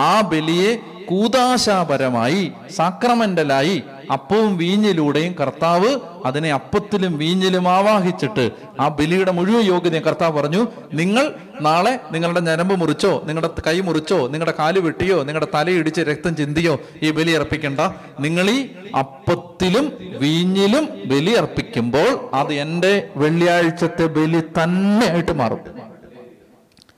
ആ 0.09 0.21
ബലിയെ 0.21 0.71
കൂതാശാപരമായി 1.09 2.51
സാക്രമെന്റലായി 2.75 3.83
അപ്പവും 4.11 4.57
വീഞ്ഞിലൂടെയും 4.57 5.33
കർത്താവ് 5.33 5.99
അതിനെ 6.25 6.51
അപ്പത്തിലും 6.51 7.17
വീഞ്ഞിലും 7.17 7.69
ആവാഹിച്ചിട്ട് 7.69 8.51
ആ 8.79 8.87
ബലിയുടെ 8.87 9.31
മുഴുവൻ 9.31 9.63
യോഗ്യതയും 9.65 10.03
കർത്താവ് 10.03 10.37
പറഞ്ഞു 10.39 10.67
നിങ്ങൾ 10.93 11.33
നാളെ 11.61 11.99
നിങ്ങളുടെ 12.11 12.39
ഞരമ്പ് 12.39 12.79
മുറിച്ചോ 12.79 13.23
നിങ്ങളുടെ 13.25 13.61
കൈ 13.67 13.79
മുറിച്ചോ 13.79 14.27
നിങ്ങളുടെ 14.27 14.53
കാൽ 14.59 14.79
വെട്ടിയോ 14.79 15.23
നിങ്ങളുടെ 15.23 15.47
തലയിടിച്ച് 15.53 16.01
രക്തം 16.01 16.35
ചിന്തിയോ 16.35 16.79
ഈ 17.03 17.11
ബലി 17.11 17.31
അർപ്പിക്കണ്ട. 17.31 17.79
നിങ്ങൾ 18.19 18.49
ഈ 18.49 18.59
അപ്പത്തിലും 18.97 19.93
വീഞ്ഞിലും 20.17 20.89
ബലി 21.05 21.31
അർപ്പിക്കുമ്പോൾ 21.31 22.29
അത് 22.33 22.53
എന്റെ 22.53 23.09
വെള്ളിയാഴ്ചത്തെ 23.15 24.05
ബലി 24.05 24.41
തന്നെയായിട്ട് 24.63 25.31
മാറും. 25.31 25.76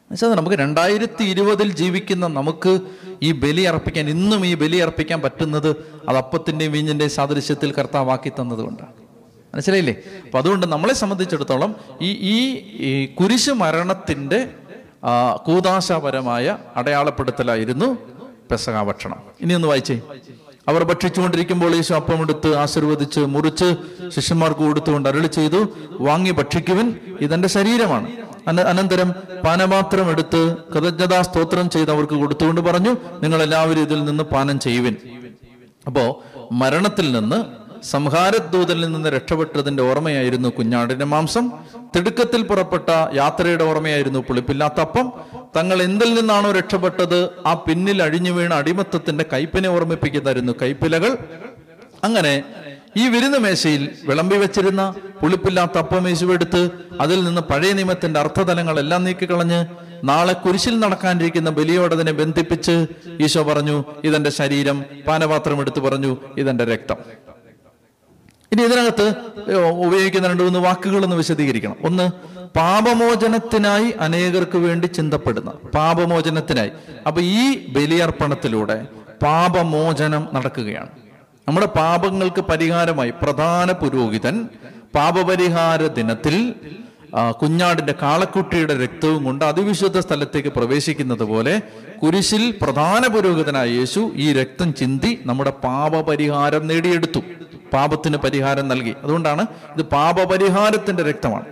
എന്നുവെച്ചാൽ 0.10 0.38
നമുക്ക് 0.38 0.56
രണ്ടായിരത്തി 0.56 1.24
ഇരുപതിൽ 1.24 1.72
ജീവിക്കുന്ന 1.72 2.28
നമുക്ക് 2.28 2.80
ഈ 3.22 3.32
ബലി 3.32 3.62
അർപ്പിക്കാൻ 3.62 4.10
ഇന്നും 4.10 4.46
ഈ 4.46 4.54
ബലി 4.54 4.78
അർപ്പിക്കാൻ 4.78 5.22
പറ്റുന്നത് 5.22 5.76
അത് 6.10 6.18
അപ്പത്തിന്റെയും 6.18 6.72
വീഞ്ഞിന്റെയും 6.72 7.12
സാദൃശ്യത്തിൽ 7.12 7.74
കർത്താവാക്കി 7.74 8.30
തന്നതുകൊണ്ടാണ് 8.30 8.94
മനസ്സിലായില്ലേ? 9.54 9.96
അപ്പം 10.26 10.38
അതുകൊണ്ട് 10.38 10.66
നമ്മളെ 10.66 10.94
സംബന്ധിച്ചിടത്തോളം 10.94 11.76
ഈ 12.02 12.10
ഈ 12.88 13.06
കുരിശ് 13.06 13.52
മരണത്തിന്റെ 13.52 14.50
കൂതാശാപരമായ 15.46 16.58
അടയാളപ്പെടുത്തലായിരുന്നു 16.76 17.98
പെസക 18.52 18.82
ഭക്ഷണം. 18.84 19.20
ഇനി 19.42 19.54
ഒന്ന് 19.54 19.68
വായിച്ചേ. 19.68 20.02
അവർ 20.68 20.84
ഭക്ഷിച്ചുകൊണ്ടിരിക്കുമ്പോൾ 20.84 21.76
യേശു 21.76 21.94
അപ്പമെടുത്ത് 21.94 22.56
ആശീർവദിച്ച് 22.56 23.20
മുറിച്ച് 23.20 23.76
ശിഷ്യന്മാർക്ക് 24.10 24.60
കൊടുത്തുകൊണ്ട് 24.60 25.10
അരളി 25.10 25.28
ചെയ്തു 25.28 25.68
വാങ്ങി 25.92 26.32
ഭക്ഷിക്കുവിൻ 26.32 26.96
ഇതെന്റെ 27.22 27.48
ശരീരമാണ്. 27.48 28.29
അനന്തരം 28.50 29.14
പാനപാത്രം 29.46 30.12
എടുത്ത് 30.12 30.56
കൃതജ്ഞതാ 30.76 31.22
സ്തോത്രം 31.22 31.70
ചെയ്ത് 31.70 31.92
അവർക്ക് 31.92 32.14
കൊടുത്തുകൊണ്ട് 32.14 32.62
പറഞ്ഞു 32.62 32.96
നിങ്ങൾ 33.24 33.44
എല്ലാവരും 33.44 33.82
ഇതിൽ 33.82 34.06
നിന്ന് 34.06 34.24
പാനം 34.24 34.60
ചെയ്യുവിൻ. 34.60 34.96
അപ്പോ 35.88 36.24
മരണത്തിൽ 36.52 37.12
നിന്ന് 37.12 37.70
സംഹാരദൂതനിൽ 37.86 38.92
നിന്ന് 38.92 39.10
രക്ഷപ്പെട്ടതിന്റെ 39.10 39.84
ഓർമ്മയായിരുന്നു 39.84 40.50
കുഞ്ഞാടിന്റെ 40.50 41.06
മാംസം. 41.06 41.52
തിടുക്കത്തിൽ 41.96 42.42
പുറപ്പെട്ട 42.44 42.90
യാത്രയുടെ 43.14 43.64
ഓർമ്മയായിരുന്നു 43.64 44.20
പുളിപ്പില്ലാത്തപ്പം. 44.20 45.14
തങ്ങൾ 45.56 45.82
എന്തിൽ 45.82 46.14
നിന്നാണോ 46.14 46.52
രക്ഷപ്പെട്ടത് 46.52 47.30
ആ 47.46 47.54
പിന്നിൽ 47.54 48.04
അഴിഞ്ഞു 48.04 48.32
വീണ 48.32 48.54
അടിമത്തത്തിന്റെ 48.54 49.26
കൈപ്പിനെ 49.34 49.70
ഓർമ്മിപ്പിക്കുന്നതായിരുന്നു 49.70 50.54
കൈപ്പിലകൾ. 50.62 51.18
അങ്ങനെ 52.04 52.44
ഈ 52.98 53.08
വിരുന്ന് 53.08 53.38
മേശയിൽ 53.38 53.90
വിളമ്പി 54.08 54.36
വെച്ചിരുന്ന 54.36 54.94
പുളിപ്പില്ലാത്ത 55.22 55.78
അപ്പം 55.78 56.10
യേശുവെടുത്ത് 56.10 56.70
അതിൽ 57.02 57.24
നിന്ന് 57.24 57.42
പഴയ 57.42 57.74
നിയമത്തിന്റെ 57.74 58.20
അർത്ഥതലങ്ങളെല്ലാം 58.20 59.04
നീക്കിക്കളഞ്ഞ് 59.04 59.66
നാളെ 60.04 60.34
കുരിശിൽ 60.34 60.80
നടക്കാനിരിക്കുന്ന 60.80 61.50
ബലിയോടതിനെ 61.50 62.12
ബന്ധിപ്പിച്ച് 62.12 62.88
ഈശോ 63.22 63.44
പറഞ്ഞു 63.44 63.86
ഇതെന്റെ 64.04 64.30
ശരീരം. 64.30 64.86
പാനപാത്രം 65.08 65.62
എടുത്തു 65.62 65.80
പറഞ്ഞു 65.80 66.18
ഇതെന്റെ 66.38 66.66
രക്തം. 66.66 66.96
ഇനി 68.52 68.62
ഇതിനകത്ത് 68.62 69.14
ഉപയോഗിക്കുന്ന 69.68 70.28
രണ്ട് 70.28 70.44
മൂന്ന് 70.44 70.60
വാക്കുകളൊന്ന് 70.60 71.16
വിശദീകരിക്കണം. 71.16 71.76
ഒന്ന് 71.84 72.12
പാപമോചനത്തിനായി 72.58 73.94
അനേകർക്ക് 74.00 74.58
വേണ്ടി 74.58 74.88
ചിന്തപ്പെടുന്ന 74.88 75.52
പാപമോചനത്തിനായി. 75.76 76.72
അപ്പൊ 77.08 77.22
ഈ 77.22 77.68
ബലിയർപ്പണത്തിലൂടെ 77.68 78.88
പാപമോചനം 79.24 80.28
നടക്കുകയാണ്. 80.34 81.09
നമ്മുടെ 81.48 81.68
പാപങ്ങൾക്ക് 81.68 82.42
പരിഹാരമായി 82.42 83.14
പ്രധാന 83.22 83.72
പുരോഹിതൻ 83.72 84.50
പാപപരിഹാര 84.96 85.88
ദിനത്തിൽ 85.88 86.54
കുഞ്ഞാടിന്റെ 87.42 87.94
കാളക്കുട്ടിയുടെ 88.02 88.74
രക്തവും 88.84 89.24
കൊണ്ട് 89.24 89.46
അതിവിശുദ്ധ 89.46 90.00
സ്ഥലത്തേക്ക് 90.00 90.50
പ്രവേശിക്കുന്നത് 90.50 91.24
പോലെ 91.24 91.62
കുരിശിൽ 92.04 92.44
പ്രധാന 92.62 93.08
പുരോഹിതനായ 93.08 93.70
യേശു 93.70 94.12
ഈ 94.16 94.34
രക്തം 94.34 94.74
ചിന്തി 94.74 95.12
നമ്മുടെ 95.26 95.50
പാപപരിഹാരം 95.50 96.68
നേടിയെടുത്തു. 96.68 97.22
പാപത്തിന് 97.74 98.18
പരിഹാരം 98.18 98.68
നൽകി. 98.68 98.94
അതുകൊണ്ടാണ് 99.04 99.46
ഇത് 99.78 99.84
പാപപരിഹാരത്തിന്റെ 99.96 101.04
രക്തമാണ്. 101.04 101.46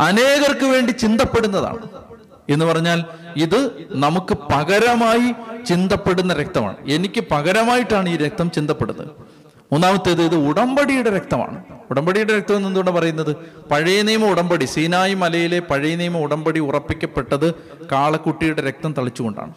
അനേകർക്ക് 0.00 0.64
വേണ്ടി 0.64 0.92
ചിന്തപ്പെടുന്നതാണ്. 0.92 1.82
എന്ന് 2.48 2.64
പറഞ്ഞാൽ 2.64 3.04
ഇത് 3.36 3.70
നമുക്ക് 3.90 4.38
പകരമായി 4.52 5.34
ചിന്തപ്പെടുന്ന 5.64 6.34
രക്തമാണ്. 6.34 6.76
എനിക്ക് 6.88 7.24
പകരമായിട്ടാണ് 7.30 8.08
ഈ 8.08 8.16
രക്തം 8.16 8.50
ചിന്തപ്പെടുന്നത്. 8.50 9.08
മൂന്നാമത്തേത് 9.72 10.22
ഇത് 10.22 10.34
ഉടമ്പടിയുടെ 10.34 11.10
രക്തമാണ്. 11.10 11.64
ഉടമ്പടിയുടെ 11.90 12.36
രക്തം 12.36 12.56
എന്ന് 12.56 12.68
എന്തുകൊണ്ട് 12.68 12.90
പറയുന്നത്? 12.90 13.36
പഴയ 13.70 14.02
നിയമ 14.02 14.24
ഉടമ്പടി 14.24 14.64
സീനായി 14.64 15.14
മലയിലെ 15.14 15.58
പഴയ 15.58 15.96
നിയമ 15.96 16.18
ഉടമ്പടി 16.18 16.60
ഉറപ്പിക്കപ്പെട്ടത് 16.60 17.54
കാളക്കുട്ടിയുടെ 17.92 18.62
രക്തം 18.62 18.92
തളിച്ചുകൊണ്ടാണ്. 18.92 19.54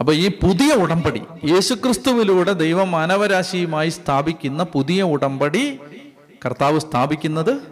അപ്പൊ 0.00 0.12
ഈ 0.12 0.28
പുതിയ 0.28 0.74
ഉടമ്പടി 0.74 1.22
യേശുക്രിസ്തുവിലൂടെ 1.44 2.52
ദൈവം 2.52 2.90
മാനവരാശിയുമായി 2.90 3.88
സ്ഥാപിക്കുന്ന 3.88 4.62
പുതിയ 4.62 5.02
ഉടമ്പടി 5.02 5.78
കർത്താവ് 6.46 6.78
സ്ഥാപിക്കുന്നത് 6.78 7.62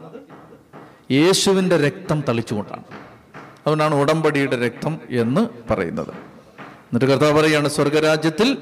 യേശുവിന്റെ 1.10 1.76
രക്തം 1.76 2.22
തളിച്ചുകൊണ്ടാണ്. 2.28 3.09
അതുകൊണ്ടാണ് 3.60 3.94
ഉടമ്പടിയുടെ 3.94 4.66
രക്തം 4.66 4.98
എന്ന് 5.10 5.72
പറയുന്നത്. 5.72 6.08
എന്നിട്ട് 6.08 7.04
കർത്താവ് 7.04 7.32
പറയുകയാണ് 7.32 7.68
സ്വർഗരാജ്യത്തിൽ 7.68 8.58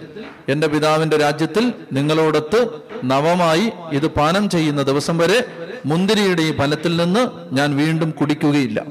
എന്റെ 0.48 0.66
പിതാവിന്റെ 0.66 1.16
രാജ്യത്തിൽ 1.16 1.72
നിങ്ങളോടൊത്ത് 1.92 2.68
നവമായി 3.04 3.72
ഇത് 3.92 4.06
പാനം 4.06 4.50
ചെയ്യുന്ന 4.50 4.82
ദിവസം 4.82 5.18
വരെ 5.18 5.44
മുന്തിരിയുടെ 5.86 6.42
ഈ 6.42 6.56
ഫലത്തിൽ 6.56 6.96
നിന്ന് 6.96 7.54
ഞാൻ 7.54 7.76
വീണ്ടും 7.76 8.10
കുടിക്കുകയില്ല. 8.10 8.86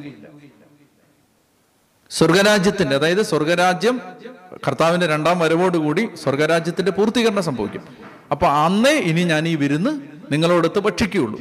സ്വർഗരാജ്യത്തിന്റെ 2.09 2.95
അതായത് 2.95 3.21
സ്വർഗരാജ്യം 3.21 4.01
കർത്താവിന്റെ 4.67 5.07
രണ്ടാം 5.07 5.39
വരവോടുകൂടി 5.39 6.09
സ്വർഗരാജ്യത്തിന്റെ 6.23 6.91
പൂർത്തീകരണം 6.91 7.43
സംഭവിക്കും. 7.43 7.83
അപ്പോൾ 8.31 8.47
അന്നേ 8.47 8.91
ഇനി 8.91 9.23
ഞാൻ 9.23 9.47
ഈ 9.47 9.55
വിരുന്ന് 9.55 10.01
നിങ്ങളോടൊത്ത് 10.31 10.79
ഭക്ഷിക്കുകയുള്ളൂ. 10.79 11.39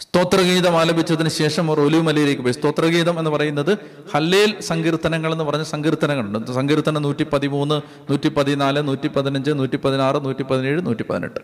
സ്തോത്രഗീതം 0.00 0.74
ആലപിച്ചതിന് 0.80 1.28
ശേഷം 1.28 1.68
അവർ 1.68 1.80
ഒലിവുമലയിലേക്ക് 1.80 2.42
പോയി. 2.42 2.52
സ്തോത്രഗീതം 2.52 3.18
എന്ന് 3.18 3.30
പറയുന്നത് 3.30 3.78
ഹല്ലേൽ 4.14 4.60
സങ്കീർത്തനങ്ങൾ 4.60 5.32
എന്ന് 5.32 5.44
പറഞ്ഞ 5.44 5.62
സങ്കീർത്തനങ്ങളുണ്ട്. 5.62 6.52
സങ്കീർത്തനം 6.52 7.02
നൂറ്റി 7.02 7.26
പതിമൂന്ന് 7.32 7.80
നൂറ്റി 8.10 8.28
പതിനാല് 8.28 8.88
നൂറ്റി 8.88 9.08
പതിനഞ്ച് 9.08 9.50
നൂറ്റി 9.50 9.76
പതിനാറ് 9.76 10.24
നൂറ്റി 10.24 10.42
പതിനേഴ് 10.42 10.86
നൂറ്റി 10.86 11.02
പതിനെട്ട് 11.10 11.40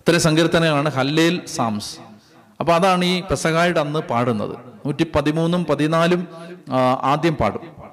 ഇത്രയും 0.00 0.20
സങ്കീർത്തനങ്ങളാണ് 0.20 0.90
ഹല്ലേൽ 0.92 1.46
സാംസ്. 1.46 1.98
അപ്പോൾ 2.60 2.74
അതാണ് 2.74 3.04
ഈ 3.04 3.20
പെസകായുടെ 3.20 3.80
അന്ന് 3.80 4.00
പാടുന്നത്. 4.00 4.56
നൂറ്റി 4.86 5.06
പതിമൂന്നും 5.14 5.64
പതിനാലും 5.64 6.28
ആദ്യം 7.12 7.34
പാടും. 7.34 7.83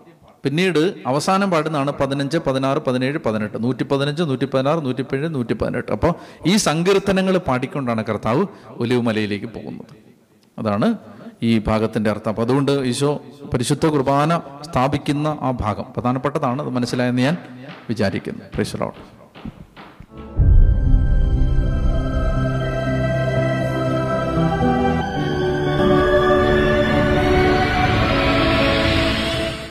പിന്നീട് 0.43 0.93
അവസാനം 1.07 1.51
പാടുന്നതാണ് 1.51 1.91
പതിനഞ്ച് 1.91 2.37
പതിനാറ് 2.37 2.77
പതിനേഴ് 2.77 3.17
പതിനെട്ട്. 3.25 3.63
നൂറ്റി 3.63 3.83
പതിനഞ്ച് 3.83 4.23
നൂറ്റി 4.23 4.45
പതിനാറ് 4.45 4.85
നൂറ്റി 4.85 5.01
പതിനേഴ് 5.01 5.35
നൂറ്റി 5.35 5.53
പതിനെട്ട് 5.53 5.91
അപ്പോൾ 5.91 6.13
ഈ 6.47 6.55
സങ്കീർത്തനങ്ങൾ 6.55 7.37
പാടിക്കൊണ്ടാണ് 7.37 8.05
കർത്താവ് 8.05 8.45
ഒലിവുമലയിലേക്ക് 8.69 9.45
പോകുന്നത്. 9.45 9.95
അതാണ് 10.59 10.95
ഈ 11.43 11.59
ഭാഗത്തിന്റെ 11.59 12.09
അർത്ഥം. 12.09 12.29
അപ്പം 12.29 12.43
അതുകൊണ്ട് 12.43 12.71
ഈശോ 12.71 13.21
പരിശുദ്ധ 13.53 13.85
കുർബാന 13.85 14.37
സ്ഥാപിക്കുന്ന 14.61 15.27
ആ 15.41 15.51
ഭാഗം. 15.51 15.85
പ്രധാനപ്പെട്ടതാണ് 15.93 16.61
അത് 16.61 16.69
മനസ്സിലായെന്ന് 16.69 17.21
ഞാൻ 17.21 17.37
വിചാരിക്കുന്നു. 17.89 18.41
ലോർഡ് 18.77 19.20